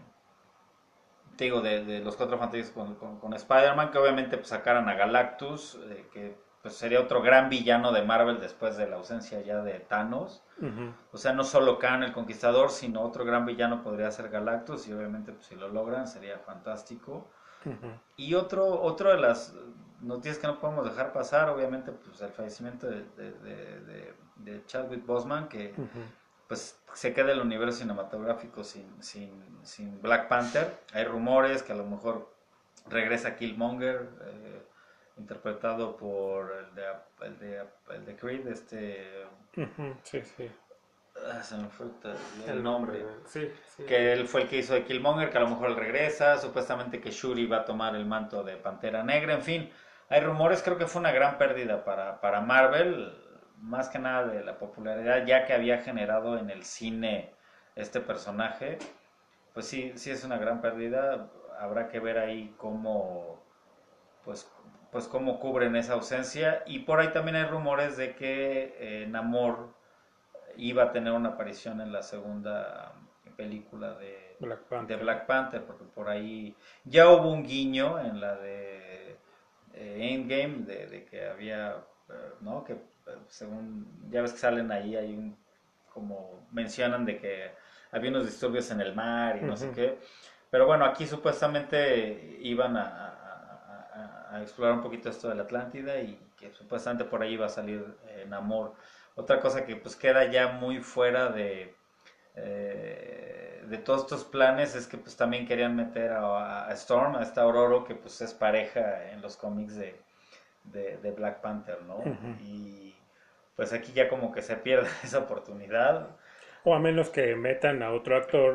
[1.38, 4.96] digo, de, de, los cuatro fantásticos con, con, con Spider-Man, que obviamente pues, sacaran a
[4.96, 9.62] Galactus, eh, que pues, sería otro gran villano de Marvel después de la ausencia ya
[9.62, 10.44] de Thanos.
[10.60, 10.94] Uh -huh.
[11.12, 14.94] O sea, no solo Khan el Conquistador, sino otro gran villano podría ser Galactus, y
[14.94, 17.28] obviamente pues, si lo logran sería fantástico.
[17.66, 18.00] Uh -huh.
[18.16, 19.54] Y otro, otro de las
[20.02, 23.32] noticias que no podemos dejar pasar, obviamente, pues el fallecimiento de, de,
[23.82, 26.06] de, de Chadwick Boseman, que uh -huh.
[26.48, 30.80] pues se queda el universo cinematográfico sin, sin, sin, Black Panther.
[30.94, 32.34] Hay rumores que a lo mejor
[32.88, 34.62] regresa Killmonger, eh,
[35.18, 36.86] interpretado por el de,
[37.22, 39.26] el de, el de Creed, este...
[39.58, 39.96] Uh -huh.
[40.04, 40.52] Sí, sí.
[41.32, 43.06] Ah, se me fue el, el nombre.
[43.26, 43.84] Sí, sí.
[43.86, 46.38] Que él fue el que hizo de Killmonger, que a lo mejor él regresa.
[46.38, 49.34] Supuestamente que Shuri va a tomar el manto de Pantera Negra.
[49.34, 49.72] En fin,
[50.10, 50.62] hay rumores.
[50.62, 53.14] Creo que fue una gran pérdida para, para Marvel.
[53.66, 57.34] Más que nada de la popularidad ya que había generado en el cine
[57.76, 58.78] este personaje.
[59.54, 61.32] Pues sí, sí es una gran pérdida.
[61.60, 63.42] Habrá que ver ahí cómo,
[64.24, 64.52] pues,
[64.92, 66.62] pues cómo cubren esa ausencia.
[66.68, 69.74] Y por ahí también hay rumores de que eh, Namor
[70.58, 72.94] iba a tener una aparición en la segunda
[73.36, 74.98] película de, Black Panther.
[74.98, 79.18] de Black Panther, porque por ahí ya hubo un guiño en la de
[79.74, 81.78] eh, Endgame, de, de que había,
[82.10, 82.64] eh, ¿no?
[82.64, 82.78] Que
[83.28, 85.38] según, ya ves que salen ahí, hay un,
[85.94, 87.52] como mencionan de que
[87.92, 89.98] había unos disturbios en el mar y no sé qué.
[90.50, 95.44] Pero bueno, aquí supuestamente iban a, a- a- a explorar un poquito esto de la
[95.44, 98.74] Atlántida y que supuestamente por ahí iba a salir eh, Namor.
[99.16, 101.74] Otra cosa que pues queda ya muy fuera de,
[102.36, 107.42] eh, de todos estos planes es que pues también querían meter a, Storm, a esta
[107.44, 109.96] Aurora que pues es pareja en los cómics de,
[110.66, 112.16] de, de Black Panther, ¿no?
[112.38, 112.95] Y
[113.56, 116.10] pues aquí ya como que se pierde esa oportunidad.
[116.68, 118.50] O a menos que metan a otro actor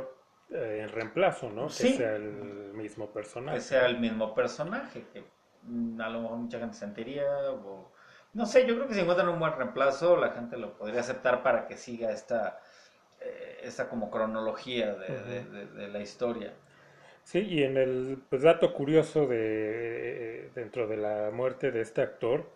[0.50, 1.68] eh, en reemplazo, ¿no?
[1.68, 1.96] Que Sí.
[1.96, 3.56] sea el mismo personaje.
[3.56, 5.24] que sea el mismo personaje, que
[5.62, 7.92] mm, a lo mejor mucha gente sentiría, o
[8.32, 11.42] no sé, yo creo que si encuentran un buen reemplazo, la gente lo podría aceptar
[11.42, 12.60] para que siga esta,
[13.20, 16.54] eh, esta como cronología de- de la historia.
[17.24, 22.02] Sí, y en el pues, dato curioso de eh, dentro de la muerte de este
[22.02, 22.50] actor,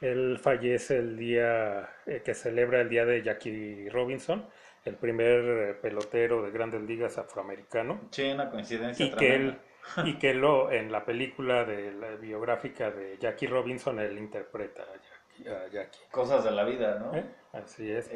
[0.00, 4.46] él fallece el día eh, que celebra el día de Jackie Robinson,
[4.84, 9.58] el primer eh, pelotero de Grandes Ligas afroamericano, Sí, una coincidencia y que él
[10.04, 14.94] y que lo en la película de la biográfica de Jackie Robinson él interpreta a
[14.94, 15.48] Jackie.
[15.48, 17.14] a Jackie, Cosas de la vida, ¿no?
[17.16, 17.24] ¿eh?
[17.52, 18.10] Así es.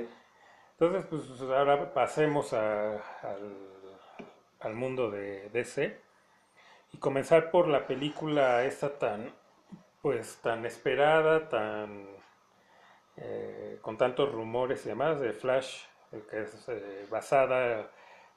[0.79, 3.55] Entonces, pues ahora pasemos a- al,
[4.61, 5.97] al mundo de DC
[6.93, 9.33] y comenzar por la película esta tan,
[10.05, 12.07] pues tan esperada, tan
[13.17, 15.85] eh, con tantos rumores y demás de Flash,
[16.31, 17.91] que es eh, basada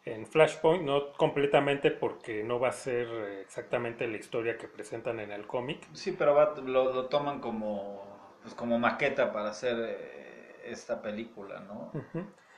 [0.05, 3.07] en Flashpoint, no completamente porque no va a ser
[3.41, 5.85] exactamente la historia que presentan en el cómic.
[5.93, 8.01] Sí, pero va- lo, lo toman como,
[8.41, 11.91] pues, como maqueta para hacer eh, esta película, ¿no?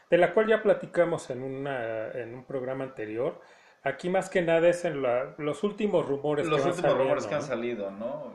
[0.10, 3.39] De la cual ya platicamos en, una, en un programa anterior.
[3.84, 7.26] Aquí más que nada es en la- los últimos rumores Los que van últimos rumores
[7.26, 8.34] que han salido, ¿no?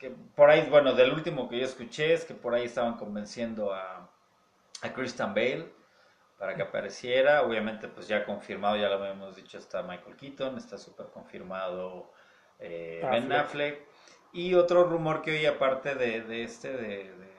[0.00, 3.72] Que por ahí, bueno, del último que yo escuché es que por ahí estaban convenciendo
[3.72, 4.10] a,
[4.82, 5.66] a Christian Bale
[6.38, 7.42] para que apareciera.
[7.42, 12.10] Obviamente, pues ya confirmado, ya lo habíamos dicho, está Michael Keaton, está súper confirmado
[12.58, 13.40] eh, Ben Affleck.
[13.40, 13.88] Affleck.
[14.32, 17.30] Y otro rumor que oí aparte de, de este, de, de-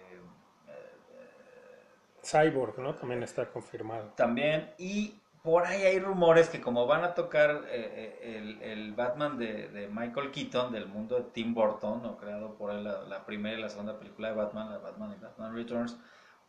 [2.23, 2.93] Cyborg, ¿no?
[2.95, 4.13] También está confirmado.
[4.15, 4.73] también.
[4.77, 9.37] Y por ahí hay rumores que como van a tocar eh, eh, el, el Batman
[9.37, 13.25] de, de Michael Keaton, del mundo de Tim Burton, o creado por él la, la
[13.25, 15.97] primera y la segunda película de Batman, la Batman y Batman Returns,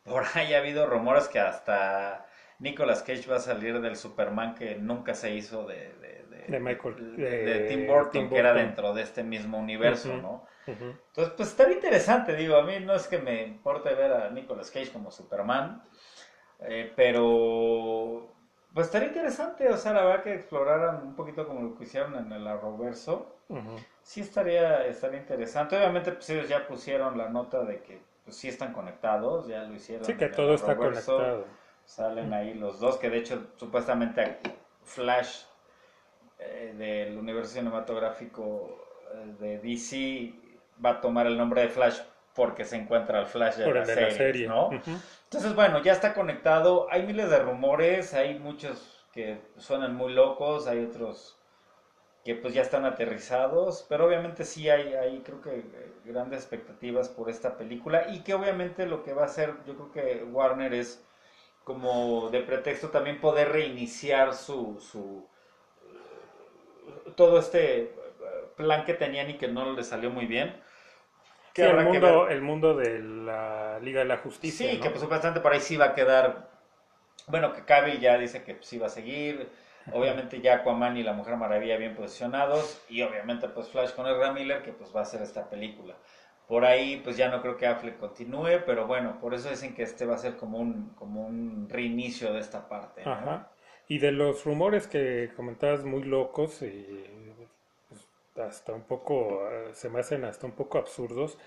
[0.04, 2.26] por ahí ha habido rumores que hasta
[2.58, 6.60] Nicolas Cage va a salir del Superman que nunca se hizo de, de, de- De
[6.60, 10.08] Michael- de- Tim Burton, que era dentro de este mismo universo.
[10.22, 10.44] ¿no?
[11.08, 14.70] Entonces, pues estaría interesante, digo, a mí no es que me importe ver a Nicolas
[14.70, 15.82] Cage como Superman,
[16.60, 18.32] eh, pero
[18.74, 22.16] pues estaría interesante, o sea, la verdad que exploraran un poquito como lo que hicieron
[22.16, 23.76] en el Arrowverso, Ujú.
[24.02, 25.76] sí estaría, estaría interesante.
[25.76, 29.74] Obviamente, pues ellos ya pusieron la nota de que pues, sí están conectados, ya lo
[29.74, 30.04] hicieron.
[30.04, 31.44] Sí, que en el todo está conectado.
[31.84, 34.38] Salen ahí los dos, que de hecho supuestamente
[34.84, 35.42] Flash
[36.38, 40.32] eh, del universo cinematográfico eh, de DC
[40.84, 42.00] va a tomar el nombre de Flash
[42.34, 44.48] porque se encuentra el Flash de Por la de la serie.
[44.48, 44.70] ¿no?
[45.32, 46.88] Entonces, bueno, ya está conectado.
[46.90, 51.38] Hay miles de rumores, hay muchos que suenan muy locos, hay otros
[52.22, 57.08] que pues ya están aterrizados, pero obviamente sí hay, hay creo que eh, grandes expectativas
[57.08, 60.74] por esta película y que obviamente lo que va a hacer, yo creo que Warner
[60.74, 61.02] es
[61.64, 65.26] como de pretexto también poder reiniciar su, su
[65.86, 67.94] eh, todo este eh,
[68.56, 70.61] plan que tenían y que no le salió muy bien.
[71.54, 72.32] Sí, el habrá que mundo, ver.
[72.32, 74.82] el mundo de la Liga de la Justicia, Sí, ¿no?
[74.82, 76.50] que pues, supuestamente por ahí sí va a quedar.
[77.28, 79.50] Bueno, que Cavill ya dice que sí va a seguir.
[79.92, 82.82] Obviamente ya Aquaman y la Mujer Maravilla bien posicionados.
[82.88, 85.96] Y obviamente pues Flash con Ezra Miller que pues va a hacer esta película.
[86.46, 89.82] Por ahí pues ya no creo que Affleck continúe, pero bueno, por eso dicen que
[89.82, 93.10] este va a ser como un, como un reinicio de esta parte.
[93.10, 93.12] ¿no?
[93.12, 93.50] Ajá.
[93.88, 97.11] Y de los rumores que comentabas muy locos y
[98.36, 101.38] hasta un poco, eh, se me hacen hasta un poco absurdos,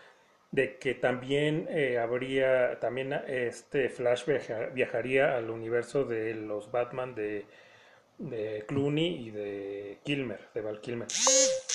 [0.52, 7.16] de que también eh, habría, también este Flash viaja- viajaría al universo de los Batman
[7.16, 7.46] de,
[8.20, 11.08] de Clooney y de Kilmer, de Val Kilmer,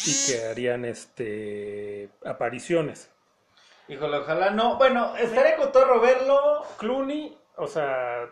[0.07, 3.11] y que harían este apariciones.
[3.89, 4.77] Híjole, ojalá no.
[4.79, 6.63] Bueno, estaré cotorro verlo.
[6.79, 8.31] Clooney, o sea,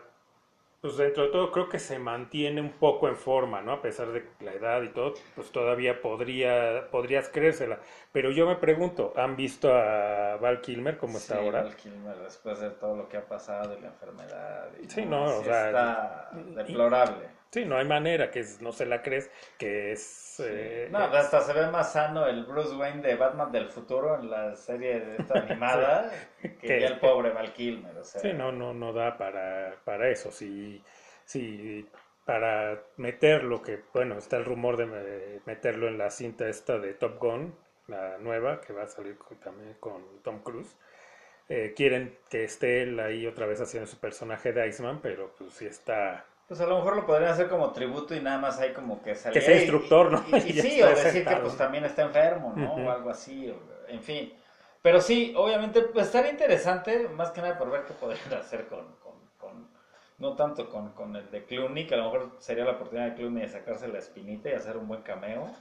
[0.81, 3.73] pues dentro de todo creo que se mantiene un poco en forma, ¿no?
[3.73, 7.79] A pesar de la edad y todo, pues todavía podría, podrías creérsela.
[8.11, 11.61] Pero yo me pregunto, ¿han visto a Val Kilmer como está Sí, ahora?
[11.63, 14.69] Val Kilmer, después de todo lo que ha pasado y la enfermedad.
[14.81, 17.29] y Sí, no, o sí sea, está deplorable.
[17.51, 20.39] Sí, no hay manera, que no se la crees, que es...
[20.39, 24.29] Eh, no, hasta se ve más sano el Bruce Wayne de Batman del futuro en
[24.29, 26.11] la serie de esta animada
[26.61, 27.97] que, ya el pobre Val Kilmer.
[27.97, 28.21] O sea.
[28.21, 30.31] Sí, no, no, no da para, para eso.
[30.31, 30.83] Si,
[31.25, 31.89] si
[32.23, 37.17] para meterlo, que bueno, está el rumor de meterlo en la cinta esta de Top
[37.19, 37.55] Gun,
[37.87, 40.77] la nueva, que va a salir también con Tom Cruise.
[41.49, 45.53] Eh, quieren que esté él ahí otra vez haciendo su personaje de Iceman, pero pues
[45.53, 48.73] si está pues a lo mejor lo podrían hacer como tributo y nada más hay
[48.73, 49.39] como que salir.
[49.39, 50.37] Que sea instructor, ¿no?
[50.37, 52.73] Y, sí, o decir que pues también está enfermo, ¿no?
[52.73, 53.53] O algo así,
[53.87, 54.33] en fin.
[54.81, 58.95] Pero sí, obviamente, pues estaría interesante, más que nada por ver qué podrían hacer con,
[59.37, 59.69] con,
[60.17, 63.13] no tanto con, con, el de Clooney, que a lo mejor sería la oportunidad de
[63.13, 65.51] Clooney de sacarse la espinita y hacer un buen cameo,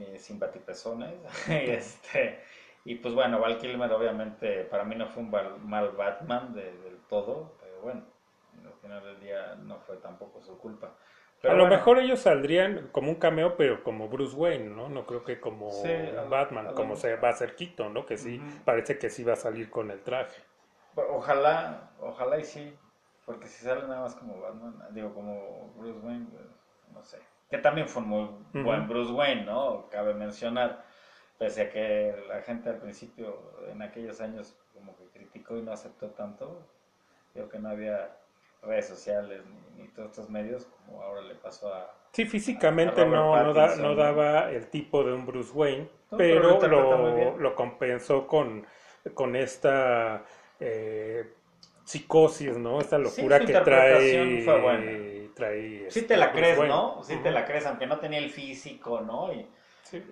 [0.00, 1.12] eh, simpatipezones,
[1.48, 2.40] y este...
[2.84, 7.52] Y pues bueno, Val Kilmer obviamente para mí no fue un mal Batman del todo,
[7.60, 8.02] pero bueno,
[8.82, 10.92] final del día no fue tampoco su culpa.
[11.44, 14.88] a lo mejor ellos saldrían como un cameo, pero como Bruce Wayne, ¿no?
[14.88, 15.70] No creo que como
[16.28, 18.04] Batman, como se va a hacer Quito, ¿no?
[18.04, 20.42] Que sí, parece que sí va a salir con el traje.
[20.94, 22.76] Ojalá, ojalá y sí,
[23.24, 26.26] porque si sale nada más como Batman, digo, como Bruce Wayne,
[26.92, 27.18] no sé.
[27.48, 28.28] Que también fue un muy
[28.62, 29.88] buen Bruce Wayne, ¿no?
[29.90, 30.84] Cabe mencionar,
[31.38, 35.72] pese a que la gente al principio, en aquellos años, como que criticó y no
[35.72, 36.66] aceptó tanto,
[37.32, 38.16] creo que no había
[38.62, 39.42] redes sociales
[39.76, 41.92] ni, todos estos medios, como ahora le pasó a...
[42.12, 48.26] Sí, físicamente no, no, daba el tipo de un Bruce Wayne, pero, lo, lo, compensó
[48.26, 48.66] con,
[49.14, 50.24] con esta
[50.60, 51.32] eh,
[51.84, 52.80] psicosis, ¿no?
[52.80, 54.42] Esta locura que trae...
[54.44, 55.32] Fue buena.
[55.34, 57.02] trae sí te la este, crees, ¿no?
[57.02, 59.32] Sí te la crees, aunque no tenía el físico, ¿no?
[59.32, 59.46] Y,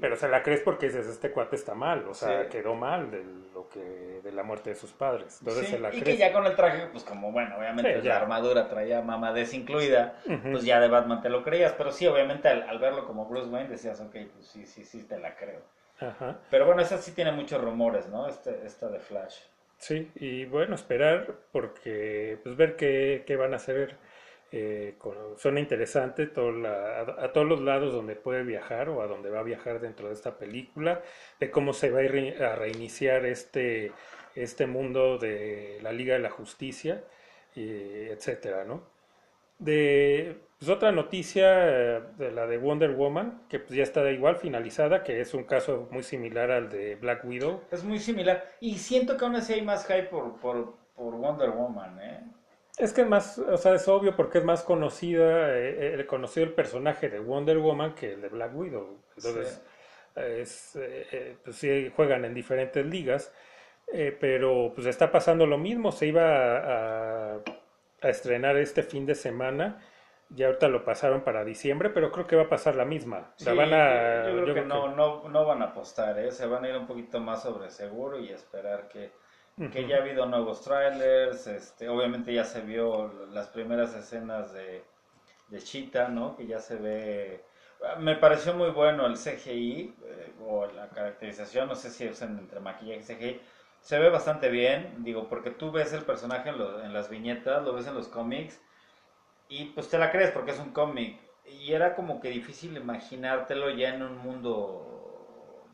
[0.01, 3.25] pero se la crees porque dices, este cuate está mal, o sea, quedó mal de
[3.55, 5.39] lo que de la muerte de sus padres.
[5.41, 8.69] Entonces se la y que ya con el traje, pues como bueno, obviamente la armadura
[8.69, 10.21] traía mamadez incluida,
[10.51, 13.69] pues ya de Batman te lo creías, pero sí, obviamente al, verlo como Bruce Wayne
[13.69, 15.61] decías, ok, pues sí, sí, sí, te la creo.
[16.01, 16.39] Ajá.
[16.51, 18.27] Pero bueno, esa sí tiene muchos rumores, ¿no?
[18.27, 19.41] Este, esta de Flash.
[19.77, 23.97] Sí, y bueno, esperar porque, pues ver qué, qué van a hacer
[24.53, 24.97] eh,
[25.37, 29.81] suena interesante a, todos los lados donde puede viajar o a donde va a viajar
[29.81, 31.03] dentro de esta película,
[31.39, 33.93] de cómo se va a, reiniciar este,
[34.35, 37.05] este mundo de la Liga de la Justicia,
[37.55, 38.83] etcétera, ¿no?
[39.61, 44.37] De pues, otra noticia eh, de la de Wonder Woman, que pues, ya está igual
[44.37, 47.63] finalizada, que es un caso muy similar al de Black Widow.
[47.71, 48.45] Es muy similar.
[48.61, 52.21] Y siento que aún así hay más hype por, por, por Wonder Woman, ¿eh?
[52.81, 56.47] Es que es más, o sea, es obvio porque es más conocida, eh, eh conocido
[56.47, 58.99] el personaje de Wonder Woman que el de Black Widow.
[59.17, 59.63] Entonces,
[60.17, 63.35] es, eh, eh, pues sí, juegan en diferentes ligas,
[64.19, 65.93] pero pues está pasando lo mismo.
[65.93, 67.35] Se iba a,
[68.01, 69.79] a, estrenar este fin de semana.
[70.31, 73.35] Ya ahorita lo pasaron para diciembre, pero creo que va a pasar la misma.
[73.45, 76.31] van a, yo creo que, no, no, no van a apostar, ¿eh?
[76.31, 79.11] se van a ir un poquito más sobre seguro y esperar que
[79.69, 84.83] que ya ha habido nuevos trailers, este, obviamente ya se vio las primeras escenas de,
[85.49, 86.37] de Cheetah, ¿no?
[86.37, 87.45] Que ya se ve,
[87.99, 92.61] me pareció muy bueno el CGI eh, o la caracterización, no sé si es entre
[92.61, 93.41] maquillaje y CGI,
[93.81, 97.73] se ve bastante bien, digo, porque tú ves el personaje en, en las viñetas, lo
[97.75, 98.61] ves en los cómics
[99.49, 103.71] y pues te la crees porque es un cómic y era como que difícil imaginártelo
[103.71, 105.00] ya en un mundo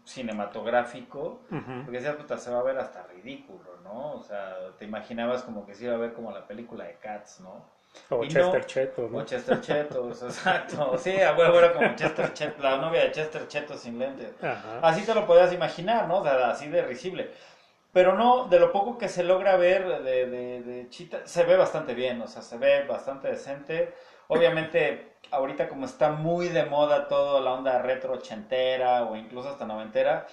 [0.07, 4.12] cinematográfico, porque decías, puta, se va a ver hasta ridículo, ¿no?
[4.12, 7.40] O sea, te imaginabas como que se iba a ver como la película de Cats,
[7.40, 7.64] ¿no?
[8.11, 9.18] O Chester Cheto, ¿no?
[9.18, 10.96] O Chester Cheto, exacto.
[10.96, 14.32] Sí, a huevo era como Chester Cheto, la novia de Chester Cheto sin lentes.
[14.80, 16.18] Así te lo podías imaginar, ¿no?
[16.18, 17.30] O sea, así de risible.
[17.92, 21.57] Pero no, de lo poco que se logra ver de, de, de Chita, se ve
[21.57, 23.92] bastante bien, o sea, se ve bastante decente.
[24.28, 29.66] Obviamente, ahorita como está muy de moda todo la onda retro ochentera o incluso hasta
[29.66, 30.27] noventera,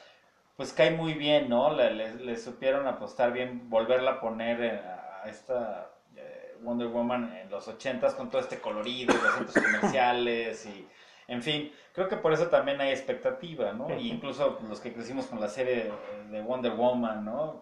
[0.56, 1.74] pues cae muy bien, ¿no?
[1.74, 8.14] Le, supieron apostar bien, volverla a poner a esta eh, Wonder Woman en los ochentas
[8.14, 10.88] con todo este colorido, los centros comerciales y...
[11.26, 13.98] En fin, creo que por eso también hay expectativa, ¿no?
[13.98, 15.90] Y incluso los que crecimos con la serie
[16.30, 17.62] de Wonder Woman, ¿no?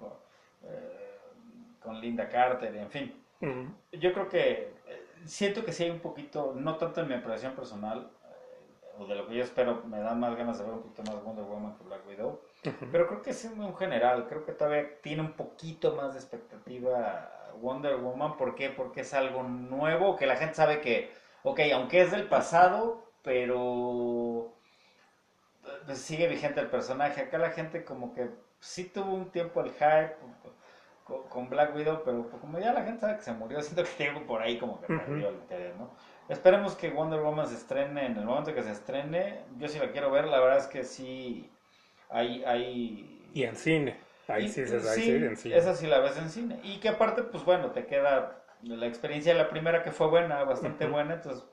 [1.80, 3.24] Con, eh, Linda Carter, en fin.
[3.92, 4.74] Yo creo que
[5.26, 9.16] siento que sí hay un poquito, no tanto en mi impresión personal, eh, o de
[9.16, 11.78] lo que yo espero, me da más ganas de ver un poquito más Wonder Woman
[11.78, 12.42] que Black Widow,
[12.92, 17.32] pero creo que es en general, creo que todavía tiene un poquito más de expectativa
[17.60, 18.70] Wonder Woman, ¿por qué?
[18.70, 21.12] Porque es algo nuevo, que la gente sabe que,
[21.44, 24.54] ok, aunque es del pasado, pero
[25.86, 29.72] pues, sigue vigente el personaje, acá la gente como que sí tuvo un tiempo el
[29.72, 30.16] hype,
[31.30, 34.26] con, Black Widow, pero como ya la gente sabe que se murió, siento que tengo
[34.26, 35.92] por ahí como que perdió el interés, ¿no?
[36.30, 39.42] Esperemos que Wonder Woman se estrene en el momento que se estrene.
[39.58, 41.50] Yo sí la quiero ver, la verdad es que sí
[42.10, 42.44] hay...
[42.46, 43.30] hay...
[43.34, 43.98] Y en cine.
[44.28, 45.58] Ahí sí, se sí, en cine.
[45.58, 46.60] Esa sí la ves en cine.
[46.64, 50.44] Y que aparte, pues bueno, te queda la experiencia de la primera que fue buena,
[50.44, 51.44] bastante buena, entonces,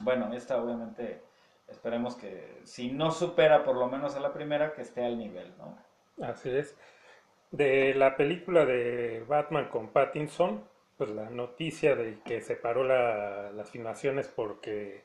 [0.00, 1.22] bueno, esta obviamente
[1.66, 5.52] esperemos que si no supera por lo menos a la primera, que esté al nivel,
[5.58, 5.76] ¿no?
[6.24, 6.76] Así es.
[7.50, 10.64] De la película de Batman con Pattinson,
[10.96, 15.04] pues la noticia de que se paró la, las filmaciones porque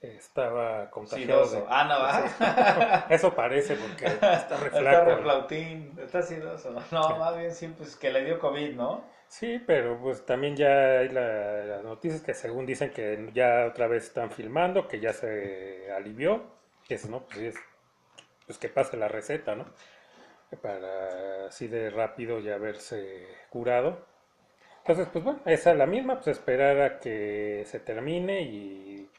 [0.00, 1.48] estaba contagiado.
[1.48, 3.06] De, ah, no, va.
[3.10, 6.74] Eso parece porque está re Está reflautín, está sidoso.
[6.90, 9.04] No, más bien sí, pues que le dio COVID, ¿no?
[9.28, 14.04] Sí, pero pues también ya hay las noticias que según dicen que ya otra vez
[14.04, 16.44] están filmando, que ya se alivió.
[16.88, 17.26] Eso, ¿no?
[17.26, 17.56] Pues, es,
[18.46, 19.66] pues que pase la receta, ¿no?
[20.62, 23.98] Para así de rápido ya haberse curado.
[24.78, 29.10] Entonces, pues bueno, esa es la misma, pues esperar a que se termine y...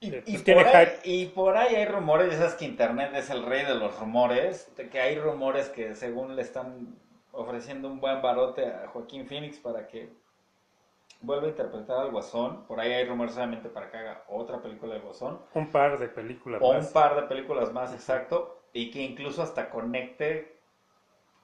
[0.00, 3.44] Y, pues, por ahí, y, por ahí, hay rumores, ya sabes que Internet es el
[3.44, 6.94] rey de los rumores, de que hay rumores que según le están
[7.32, 10.08] ofreciendo un buen barote a Joaquín Phoenix para que
[11.20, 12.64] vuelva a interpretar al Guasón.
[12.66, 15.40] Por ahí hay rumores solamente para que haga otra película de Guasón.
[15.54, 18.57] Un par de películas o un par de películas más, exacto.
[18.72, 20.58] Y que incluso hasta conecte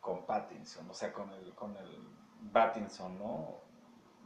[0.00, 3.60] con Pattinson, o sea, con el, con el Pattinson, ¿no?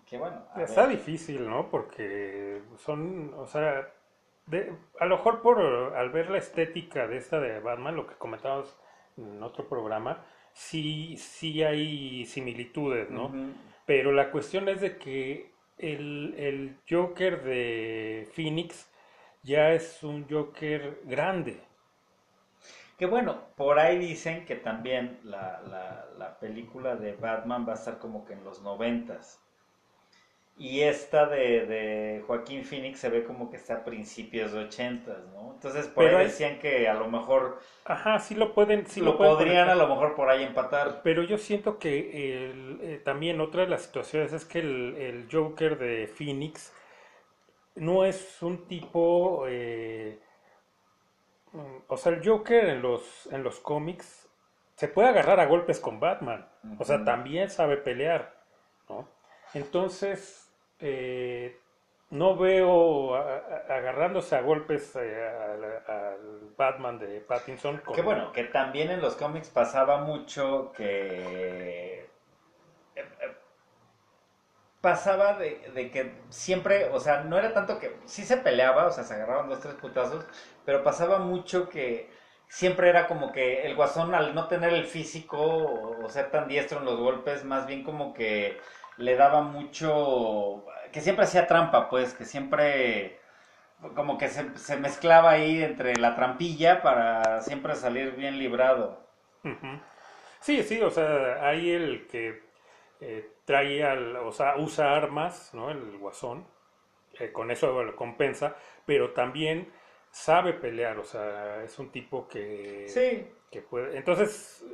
[0.05, 0.44] Que bueno.
[0.57, 1.70] Está difícil, ¿no?
[1.70, 3.92] Porque son, o sea,
[5.01, 8.76] a lo mejor por al ver la estética de esta de Batman, lo que comentábamos
[9.16, 13.30] en otro programa, sí, sí hay similitudes, ¿no?
[13.86, 18.90] Pero la cuestión es de que el, el Joker de Phoenix
[19.42, 21.61] ya es un Joker grande.
[22.99, 25.62] Que bueno, por ahí dicen que también la,
[26.18, 29.40] la, película de Batman va a estar como que en los noventas.
[30.57, 35.53] Y esta de, Joaquín Phoenix se ve como que está a principios de ochentas, ¿no?
[35.55, 37.61] Entonces por ahí decían que a lo mejor...
[37.84, 38.84] Ajá, sí lo pueden...
[38.86, 41.03] Sí lo, podrían a lo mejor por ahí empatar.
[41.05, 46.09] Pero yo siento que eh, también otra de las situaciones es que el, Joker de
[46.09, 46.72] Phoenix
[47.76, 49.44] no es un tipo...
[49.46, 50.18] Eh,
[51.86, 54.28] o sea, el Joker en los, en los cómics
[54.74, 56.49] se puede agarrar a golpes con Batman.
[56.78, 58.34] O sea, también sabe pelear,
[58.88, 59.09] ¿no?
[59.55, 61.59] Entonces, eh,
[62.11, 67.82] no veo agarrándose a golpes eh, al, Batman de Pattinson.
[67.94, 72.09] Que bueno, que también en los cómics pasaba mucho que...
[74.89, 79.05] Pasaba de, que siempre, o sea, no era tanto que sí se peleaba, o sea,
[79.05, 80.24] se agarraban dos, tres putazos,
[80.64, 82.11] pero pasaba mucho que
[82.49, 86.78] siempre era como que el guasón al no tener el físico o, ser tan diestro
[86.78, 88.59] en los golpes, más bien como que
[88.97, 93.20] le daba mucho, que siempre hacía trampa, pues, que siempre
[93.95, 99.07] como que se, mezclaba ahí entre la trampilla para siempre salir bien librado.
[100.41, 102.47] Sí, sí, o sea, hay el que
[103.01, 103.84] eh, trae,
[104.18, 105.70] o sea, usa armas, ¿no?
[105.70, 106.46] El guasón,
[107.18, 109.72] eh, con eso lo compensa, pero también
[110.11, 113.26] sabe pelear, o sea, es un tipo que, sí.
[113.51, 113.96] que puede.
[113.96, 114.64] Entonces,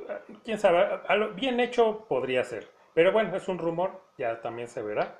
[0.43, 0.99] quién sabe,
[1.35, 2.69] bien hecho podría ser.
[2.93, 5.19] Pero bueno, es un rumor, ya también se verá.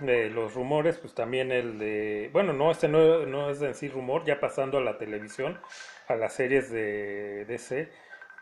[0.00, 2.30] De los rumores, pues también el de.
[2.32, 5.60] Bueno, no, este no, no es de sí rumor, ya pasando a la televisión,
[6.08, 7.90] a las series de DC,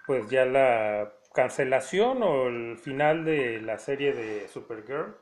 [0.07, 5.14] pues ya la cancelación o el final de la serie de Supergirl,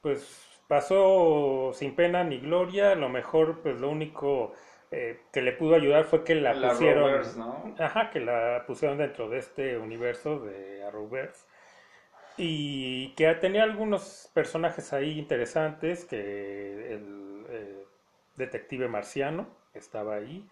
[0.00, 4.54] pues pasó sin pena ni gloria, a lo mejor pues lo único
[4.90, 7.22] eh, que le pudo ayudar fue que la, pusieron,
[7.78, 11.46] ajá, que la pusieron dentro de este universo de Arrowverse
[12.36, 17.84] y que tenía algunos personajes ahí interesantes, que el eh,
[18.34, 20.44] detective marciano estaba ahí,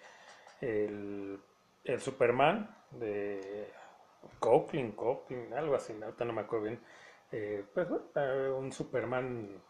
[0.61, 1.41] el,
[1.83, 3.73] el Superman de
[4.39, 6.81] Coughlin, Coughlin, algo así, ahorita no me acuerdo bien,
[7.33, 7.89] eh, pues
[8.57, 9.63] un Superman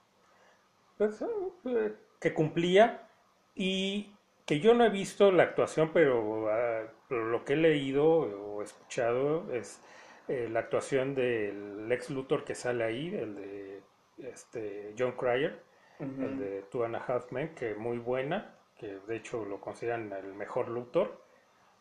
[0.99, 1.23] pues,
[1.65, 3.09] eh, que cumplía
[3.55, 4.15] y
[4.47, 9.53] que yo no he visto la actuación, pero ah, lo que he leído o escuchado
[9.53, 9.81] es
[10.29, 13.83] eh, la actuación del ex Luthor que sale ahí, el de
[14.19, 15.63] este, John Cryer,
[16.01, 20.13] el de Two and a Half Men, que muy buena, que de hecho lo consideran
[20.13, 21.23] el mejor Luthor.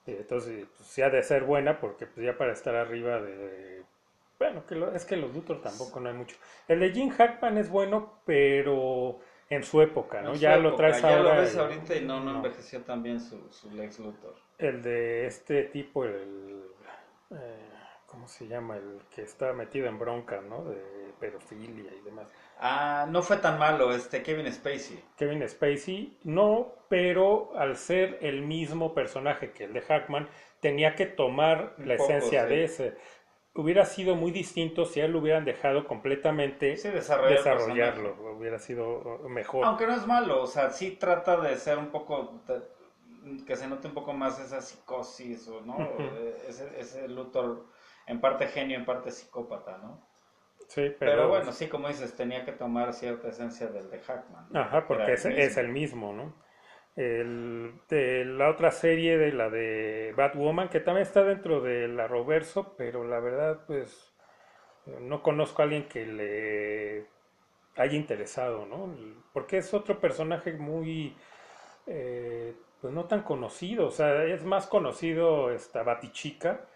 [0.06, 3.72] Entonces, pues, sí ha de ser buena porque pues, ya para estar arriba de
[4.42, 6.36] bueno, que es que los Luthor tampoco no hay mucho.
[6.68, 9.20] El de Jim Hackman es bueno, pero
[9.52, 10.34] en su época, ¿no?
[10.34, 11.18] ya lo traes ahora.
[11.18, 14.34] Ya lo ves ahorita y no, no, envejeció tan bien su, su Lex Luthor.
[14.58, 16.64] El de este tipo, el.
[17.30, 17.70] Eh,
[18.12, 18.76] ¿cómo se llama?
[18.76, 20.66] El que está metido en bronca, ¿no?
[20.66, 22.28] De pedofilia y demás.
[22.60, 25.02] Ah, no fue tan malo este Kevin Spacey.
[25.18, 30.28] Kevin Spacey, no, pero al ser el mismo personaje que el de Hackman,
[30.60, 32.50] tenía que tomar Un la poco, esencia sí.
[32.50, 32.98] de ese.
[33.54, 39.20] Hubiera sido muy distinto si a él lo hubieran dejado completamente Sí, desarrollarlo, hubiera sido
[39.30, 39.66] mejor.
[39.66, 42.42] Aunque no es malo, o sea, sí trata de ser un poco,
[43.46, 45.78] que se note un poco más esa psicosis, o no.
[45.80, 47.66] Eh, ese, ese Luthor
[48.08, 50.08] en parte genio, en parte psicópata, ¿no?
[50.68, 54.50] Sí, Pero, pero, bueno, sí, como dices, tenía que tomar cierta esencia del de Hackman.
[54.52, 54.60] ¿no?
[54.60, 55.58] Ajá, porque es, el es mismo.
[55.58, 56.36] el mismo, ¿no?
[56.96, 62.08] El, de la otra serie de la de Batwoman, que también está dentro de la
[62.08, 64.14] Roverso, pero la verdad, pues,
[64.86, 67.08] no conozco a alguien que le
[67.78, 68.96] haya interesado, ¿no?
[69.34, 71.16] Porque es otro personaje muy,
[71.88, 76.68] eh, pues no tan conocido, o sea, es más conocido esta Batichica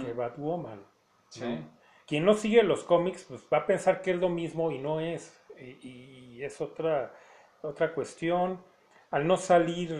[0.00, 0.80] Que Batwoman.
[0.80, 0.86] ¿no?
[1.28, 1.64] Sí.
[2.06, 5.00] Quien no sigue los cómics, pues va a pensar que es lo mismo y no
[5.00, 5.40] es.
[5.58, 7.14] Y, y es otra,
[7.62, 8.62] otra cuestión.
[9.10, 9.90] Al no salir,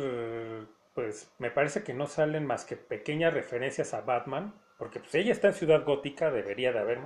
[0.94, 5.32] pues me parece que no salen más que pequeñas referencias a Batman, porque pues ella
[5.32, 7.00] está en Ciudad Gótica, debería de haber.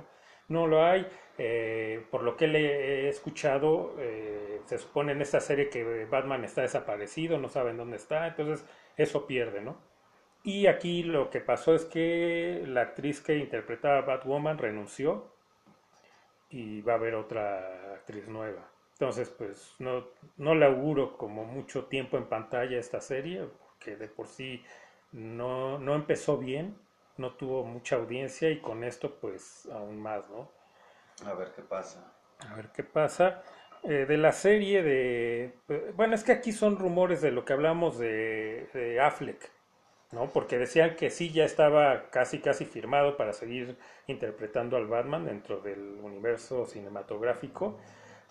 [0.47, 1.07] No lo hay.
[1.37, 6.43] eh, por lo que le he escuchado, eh, se supone en esta serie que Batman
[6.43, 8.65] está desaparecido, no saben dónde está, entonces
[8.97, 9.77] eso pierde, ¿no?
[10.43, 15.31] Y aquí lo que pasó es que la actriz que interpretaba a Batwoman renunció
[16.49, 18.69] y va a haber otra actriz nueva.
[18.93, 20.05] Entonces, pues no,
[20.37, 24.63] no le auguro como mucho tiempo en pantalla esta serie, porque de por sí
[25.11, 26.75] no, no empezó bien,
[27.17, 30.49] no tuvo mucha audiencia y con esto pues aún más, ¿no?
[31.25, 32.13] A ver qué pasa.
[32.49, 33.43] A ver qué pasa.
[33.83, 35.53] Eh, de la serie de...
[35.69, 39.51] eh, Bueno, es que aquí son rumores de lo que hablamos de, de Affleck,
[40.11, 40.29] ¿no?
[40.29, 45.61] Porque decían que sí ya estaba casi casi firmado para seguir interpretando al Batman dentro
[45.61, 47.77] del universo cinematográfico,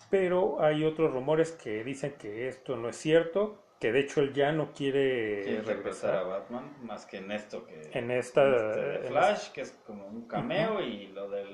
[0.09, 4.33] pero hay otros rumores que dicen que esto no es cierto, que de hecho él
[4.33, 8.43] ya no quiere Quiere interpretar a regresar Batman más que en esto que en esta...
[8.55, 11.45] este en Flash, que es como un cameo, y lo de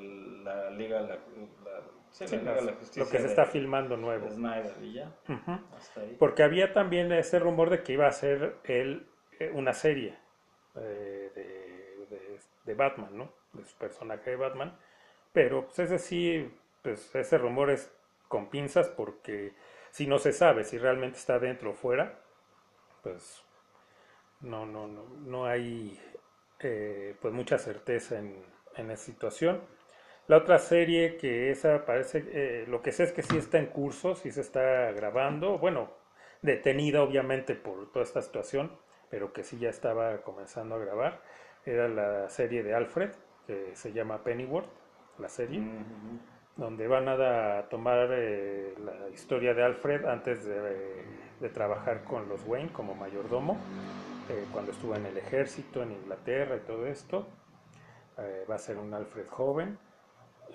[0.44, 3.28] la Liga de la, la- sí, Sí, la Liga de la Justicia lo que se
[3.28, 4.26] está filmando nuevo.
[4.26, 5.12] de Snyder y ya,
[5.78, 6.16] hasta ahí.
[6.20, 9.17] Porque había también ese rumor de que iba a ser él eh,
[9.54, 10.18] una serie
[10.76, 11.32] eh,
[12.66, 13.34] de, Batman, ¿no?
[13.54, 14.78] De su personaje de Batman.
[15.34, 17.92] Pero pues ese sí, pues ese rumor es
[18.28, 19.54] con pinzas porque
[19.92, 22.20] si no se sabe si realmente está dentro o fuera,
[23.04, 23.44] pues
[24.42, 26.00] no, no, no, no hay
[26.60, 28.44] eh, pues mucha certeza en,
[28.76, 29.62] en esa situación.
[30.28, 33.68] La otra serie que esa parece, eh, lo que sé es que sí está en
[33.68, 35.90] curso, sí se está grabando, bueno,
[36.42, 38.78] detenida obviamente por toda esta situación,
[39.10, 41.22] pero que sí ya estaba comenzando a grabar,
[41.66, 43.12] era la serie de Alfred,
[43.46, 44.70] que se llama Pennyworth,
[45.18, 45.62] la serie,
[46.56, 51.06] donde van a tomar eh, la historia de Alfred antes de,
[51.40, 53.58] de trabajar con los Wayne como mayordomo,
[54.30, 57.28] eh, cuando estuvo en el ejército en Inglaterra y todo esto.
[58.18, 59.78] Eh, va a ser un Alfred joven.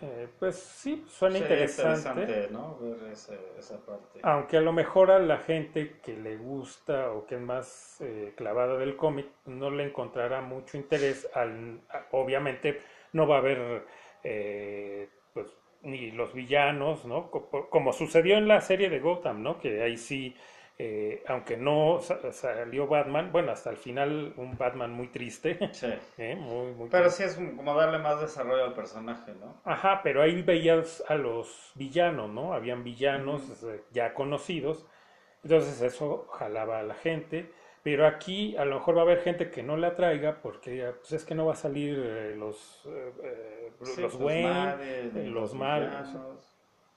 [0.00, 2.48] Eh, pues sí, suena Sería interesante.
[2.50, 2.76] ¿no?
[2.78, 4.20] Ver ese- esa parte.
[4.22, 8.32] Aunque a lo mejor a la gente que le gusta o que es más eh,
[8.36, 11.28] clavada del cómic no le encontrará mucho interés.
[11.34, 11.80] Al,
[12.12, 12.80] obviamente
[13.12, 13.84] no va a haber
[14.22, 15.48] eh, pues,
[15.82, 17.30] ni los villanos, ¿no?
[17.30, 19.58] Co- Como sucedió en la serie de Gotham, ¿no?
[19.58, 20.36] Que ahí sí,
[20.78, 25.86] eh, aunque no sa- salió Batman, bueno, hasta el final un Batman muy triste, Sí.
[26.18, 26.36] ¿eh?
[26.36, 27.10] Muy, muy Pero triste.
[27.10, 29.54] sí es un- como darle más desarrollo al personaje, ¿no?
[29.64, 32.52] Ajá, pero ahí veías a los villanos, ¿no?
[32.54, 34.86] Habían villanos eh, ya conocidos,
[35.44, 37.52] entonces eso jalaba a la gente,
[37.82, 41.12] pero aquí a lo mejor va a haber gente que no la traiga porque pues
[41.12, 42.88] es que no va a salir eh, los,
[43.82, 44.76] Sí, los pues Wayne,
[45.14, 46.51] ni los malos.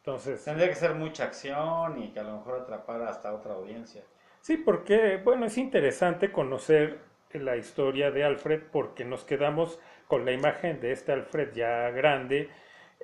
[0.05, 4.03] Entonces Tendría que ser mucha acción y que a lo mejor atrapara hasta otra audiencia.
[4.41, 6.99] sí, porque bueno, es interesante conocer
[7.33, 12.49] la historia de Alfred porque nos quedamos con la imagen de este Alfred ya grande,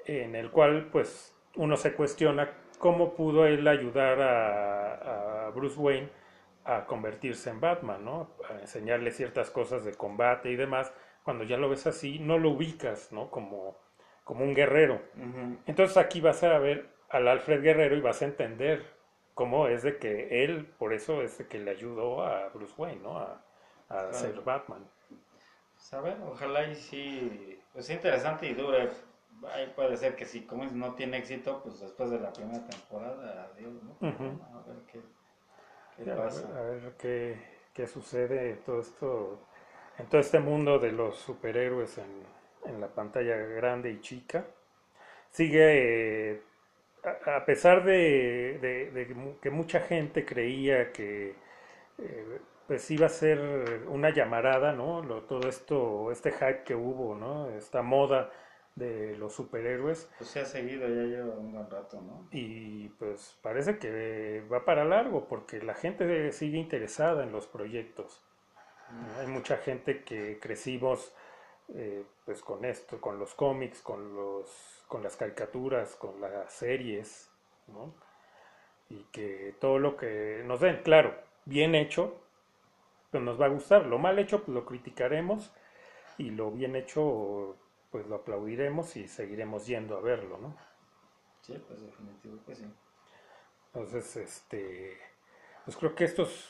[0.06, 6.10] en el cual pues uno se cuestiona cómo pudo él ayudar a, a Bruce Wayne
[6.64, 8.30] a convertirse en Batman, ¿no?
[8.50, 10.94] A enseñarle ciertas cosas de combate y demás.
[11.24, 13.30] Cuando ya lo ves así, no lo ubicas, ¿no?
[13.32, 13.78] Como,
[14.24, 15.02] como un guerrero.
[15.68, 18.86] Entonces aquí vas a ver al Alfred Guerrero y vas a entender
[19.34, 23.02] cómo es de que él, por eso es de que le ayudó a Bruce Wayne,
[23.02, 23.18] ¿no?
[23.20, 23.44] A,
[23.90, 24.14] a Claro.
[24.14, 24.86] ser Batman.
[25.92, 28.90] A ver, ojalá y sí, pues interesante y dure.
[29.54, 33.50] Ahí puede ser que si como no tiene éxito, pues después de la primera temporada,
[33.54, 33.98] adiós, ¿no?
[34.02, 34.28] Ujú.
[34.58, 35.02] A ver qué,
[35.96, 36.48] qué Ya, a pasa.
[36.48, 37.38] ver, a ver qué,
[37.74, 39.40] qué sucede todo esto,
[39.98, 42.24] en todo este mundo de los superhéroes en,
[42.66, 44.46] en la pantalla grande y chica.
[45.32, 46.42] Sigue, eh,
[47.26, 48.98] a, pesar de,
[49.42, 51.36] que mucha gente creía que
[51.98, 53.40] eh, pues iba a ser
[53.88, 55.02] una llamarada, ¿no?
[55.24, 57.50] todo esto, este hype que hubo, ¿no?
[57.50, 58.32] Esta moda
[58.76, 60.10] de los superhéroes.
[60.18, 62.28] Pues se ha seguido, ya lleva un buen rato, ¿no?
[62.32, 68.22] Y pues parece que va para largo porque la gente sigue interesada en los proyectos.
[68.90, 69.20] Mm.
[69.20, 71.14] Hay mucha gente que crecimos
[71.74, 77.30] eh, pues con esto, con los cómics, con, los, con las caricaturas, con las series,
[77.68, 77.94] ¿no?
[78.90, 81.16] Y que todo lo que nos den, claro,
[81.46, 82.22] bien hecho,
[83.10, 83.86] pues nos va a gustar.
[83.86, 85.52] Lo mal hecho, pues lo criticaremos
[86.18, 87.56] y lo bien hecho,
[87.90, 90.56] pues lo aplaudiremos y seguiremos yendo a verlo, ¿no?
[91.42, 92.66] Sí, pues definitivo pues sí.
[93.74, 94.98] Entonces, este,
[95.66, 96.50] pues creo que estos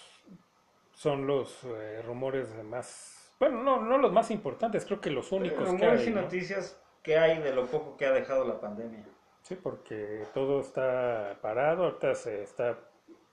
[0.93, 5.67] son los eh, rumores más, bueno, no, no los más importantes, creo que los únicos
[5.73, 6.07] que hay.
[6.07, 9.03] y noticias que hay de lo poco que ha dejado la pandemia.
[9.41, 12.77] Sí, porque todo está parado, ahorita se está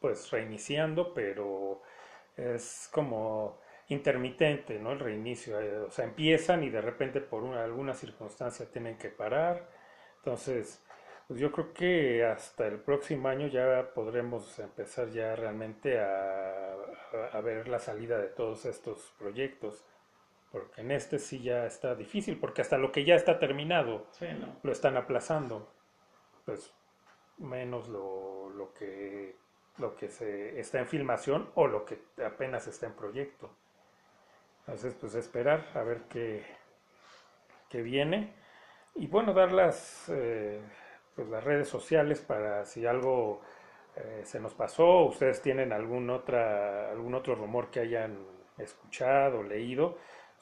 [0.00, 1.82] pues reiniciando, pero
[2.38, 4.92] es como intermitente, ¿no?
[4.92, 9.10] El reinicio, eh, o sea, empiezan y de repente por una, alguna circunstancia tienen que
[9.10, 9.68] parar.
[10.16, 10.82] Entonces,
[11.26, 16.74] pues yo creo que hasta el próximo año ya podremos empezar ya realmente a,
[17.30, 19.84] a, ver la salida de todos estos proyectos.
[20.50, 24.06] Porque en este sí ya está difícil, porque hasta lo que ya está terminado
[24.62, 25.70] lo están aplazando.
[26.44, 26.72] Pues
[27.38, 29.36] menos lo, lo que
[29.78, 33.50] lo que se está en filmación o lo que apenas está en proyecto.
[34.60, 36.44] Entonces, pues esperar a ver qué,
[37.70, 38.34] qué viene.
[38.96, 40.60] Y bueno, dar las, eh,
[41.14, 43.40] pues, las redes sociales para si algo
[43.96, 48.18] eh, se nos pasó, ustedes tienen algún, otra, algún otro rumor que hayan
[48.58, 49.96] escuchado, leído,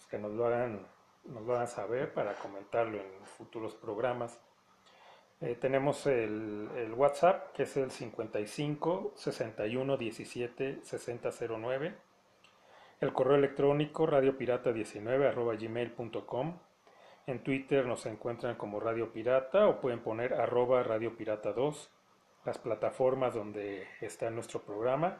[0.07, 0.87] pues que nos lo hagan,
[1.25, 4.41] nos lo hagan saber para comentarlo en futuros programas.
[5.41, 11.95] Eh, tenemos el, WhatsApp, que es el 55 61 17 60 09.
[13.01, 16.59] El correo electrónico radiopirata19 arroba gmail.com.
[17.27, 21.91] En Twitter nos encuentran como Radio Pirata o pueden poner arroba Radio Pirata 2.
[22.45, 25.19] Las plataformas donde está nuestro programa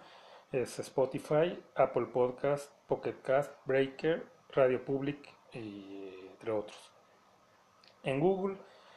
[0.53, 6.91] es Spotify, Apple Podcast, Pocket Cast, Breaker, Radio Public y entre otros.
[8.03, 8.57] En Google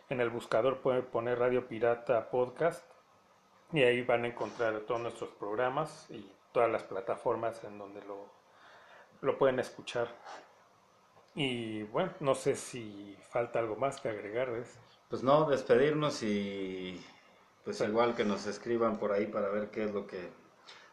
[0.10, 2.84] en el buscador pueden poner Radio Pirata Podcast
[3.72, 8.26] y ahí van a encontrar todos nuestros programas y todas las plataformas en donde lo,
[9.22, 10.08] lo pueden escuchar.
[11.36, 14.50] Y bueno, no sé si falta algo más que agregar.
[15.10, 17.06] Pues no, despedirnos y
[17.64, 20.30] pues igual que nos escriban por ahí para ver qué es lo que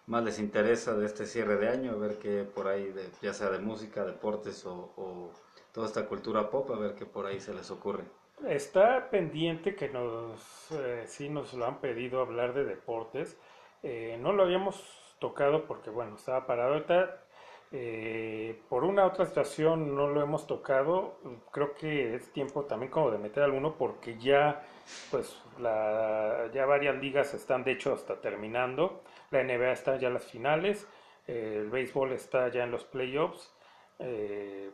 [0.06, 3.34] más les interesa de este cierre de año, a ver qué por ahí, de, ya
[3.34, 5.30] sea de música, deportes o,
[5.72, 8.04] toda esta cultura pop, a ver qué por ahí se les ocurre.
[8.46, 13.36] Está pendiente que nos, eh, sí nos lo han pedido hablar de deportes.
[13.82, 14.82] Eh, no lo habíamos
[15.18, 16.74] tocado porque, bueno, estaba parado.
[16.74, 17.24] Ahorita,
[17.72, 21.18] eh, por una otra situación no lo hemos tocado.
[21.50, 24.62] Creo que es tiempo también como de meter alguno porque ya,
[25.10, 29.02] pues, la, ya varias ligas están, de hecho, hasta terminando.
[29.30, 30.86] La NBA está ya en las finales.
[31.26, 33.54] el béisbol está ya en los playoffs.
[33.98, 34.72] que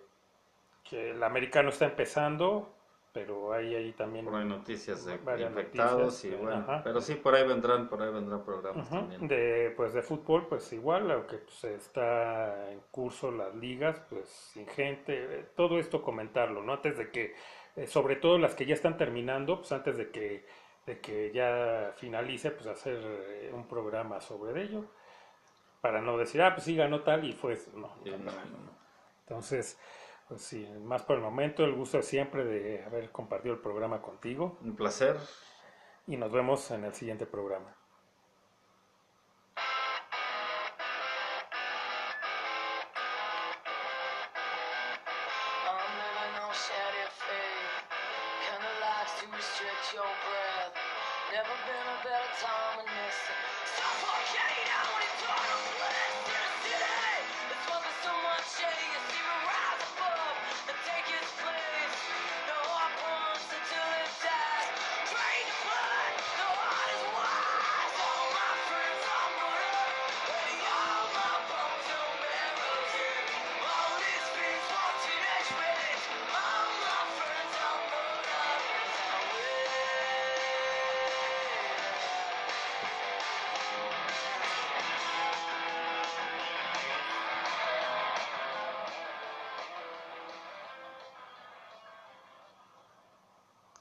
[0.93, 2.75] el americano está empezando
[3.13, 7.89] pero hay ahí también hay noticias de infectados y bueno pero sí por ahí vendrán
[7.89, 12.81] por ahí vendrán programas también de pues de fútbol pues igual aunque pues, está en
[12.91, 17.35] curso las ligas pues sin gente todo esto comentarlo no antes de que
[17.77, 20.47] eh, sobre todo las que ya están terminando pues antes de que
[20.87, 24.85] de que ya finalice pues hacer eh, un programa sobre ello
[25.81, 28.33] para no decir ah pues sí ganó tal y fue no, no, no.
[29.21, 29.79] entonces
[30.33, 34.57] pues sí, más por el momento, el gusto siempre de haber compartido el programa contigo.
[34.63, 35.19] Un placer.
[36.07, 37.77] Y nos vemos en el siguiente programa.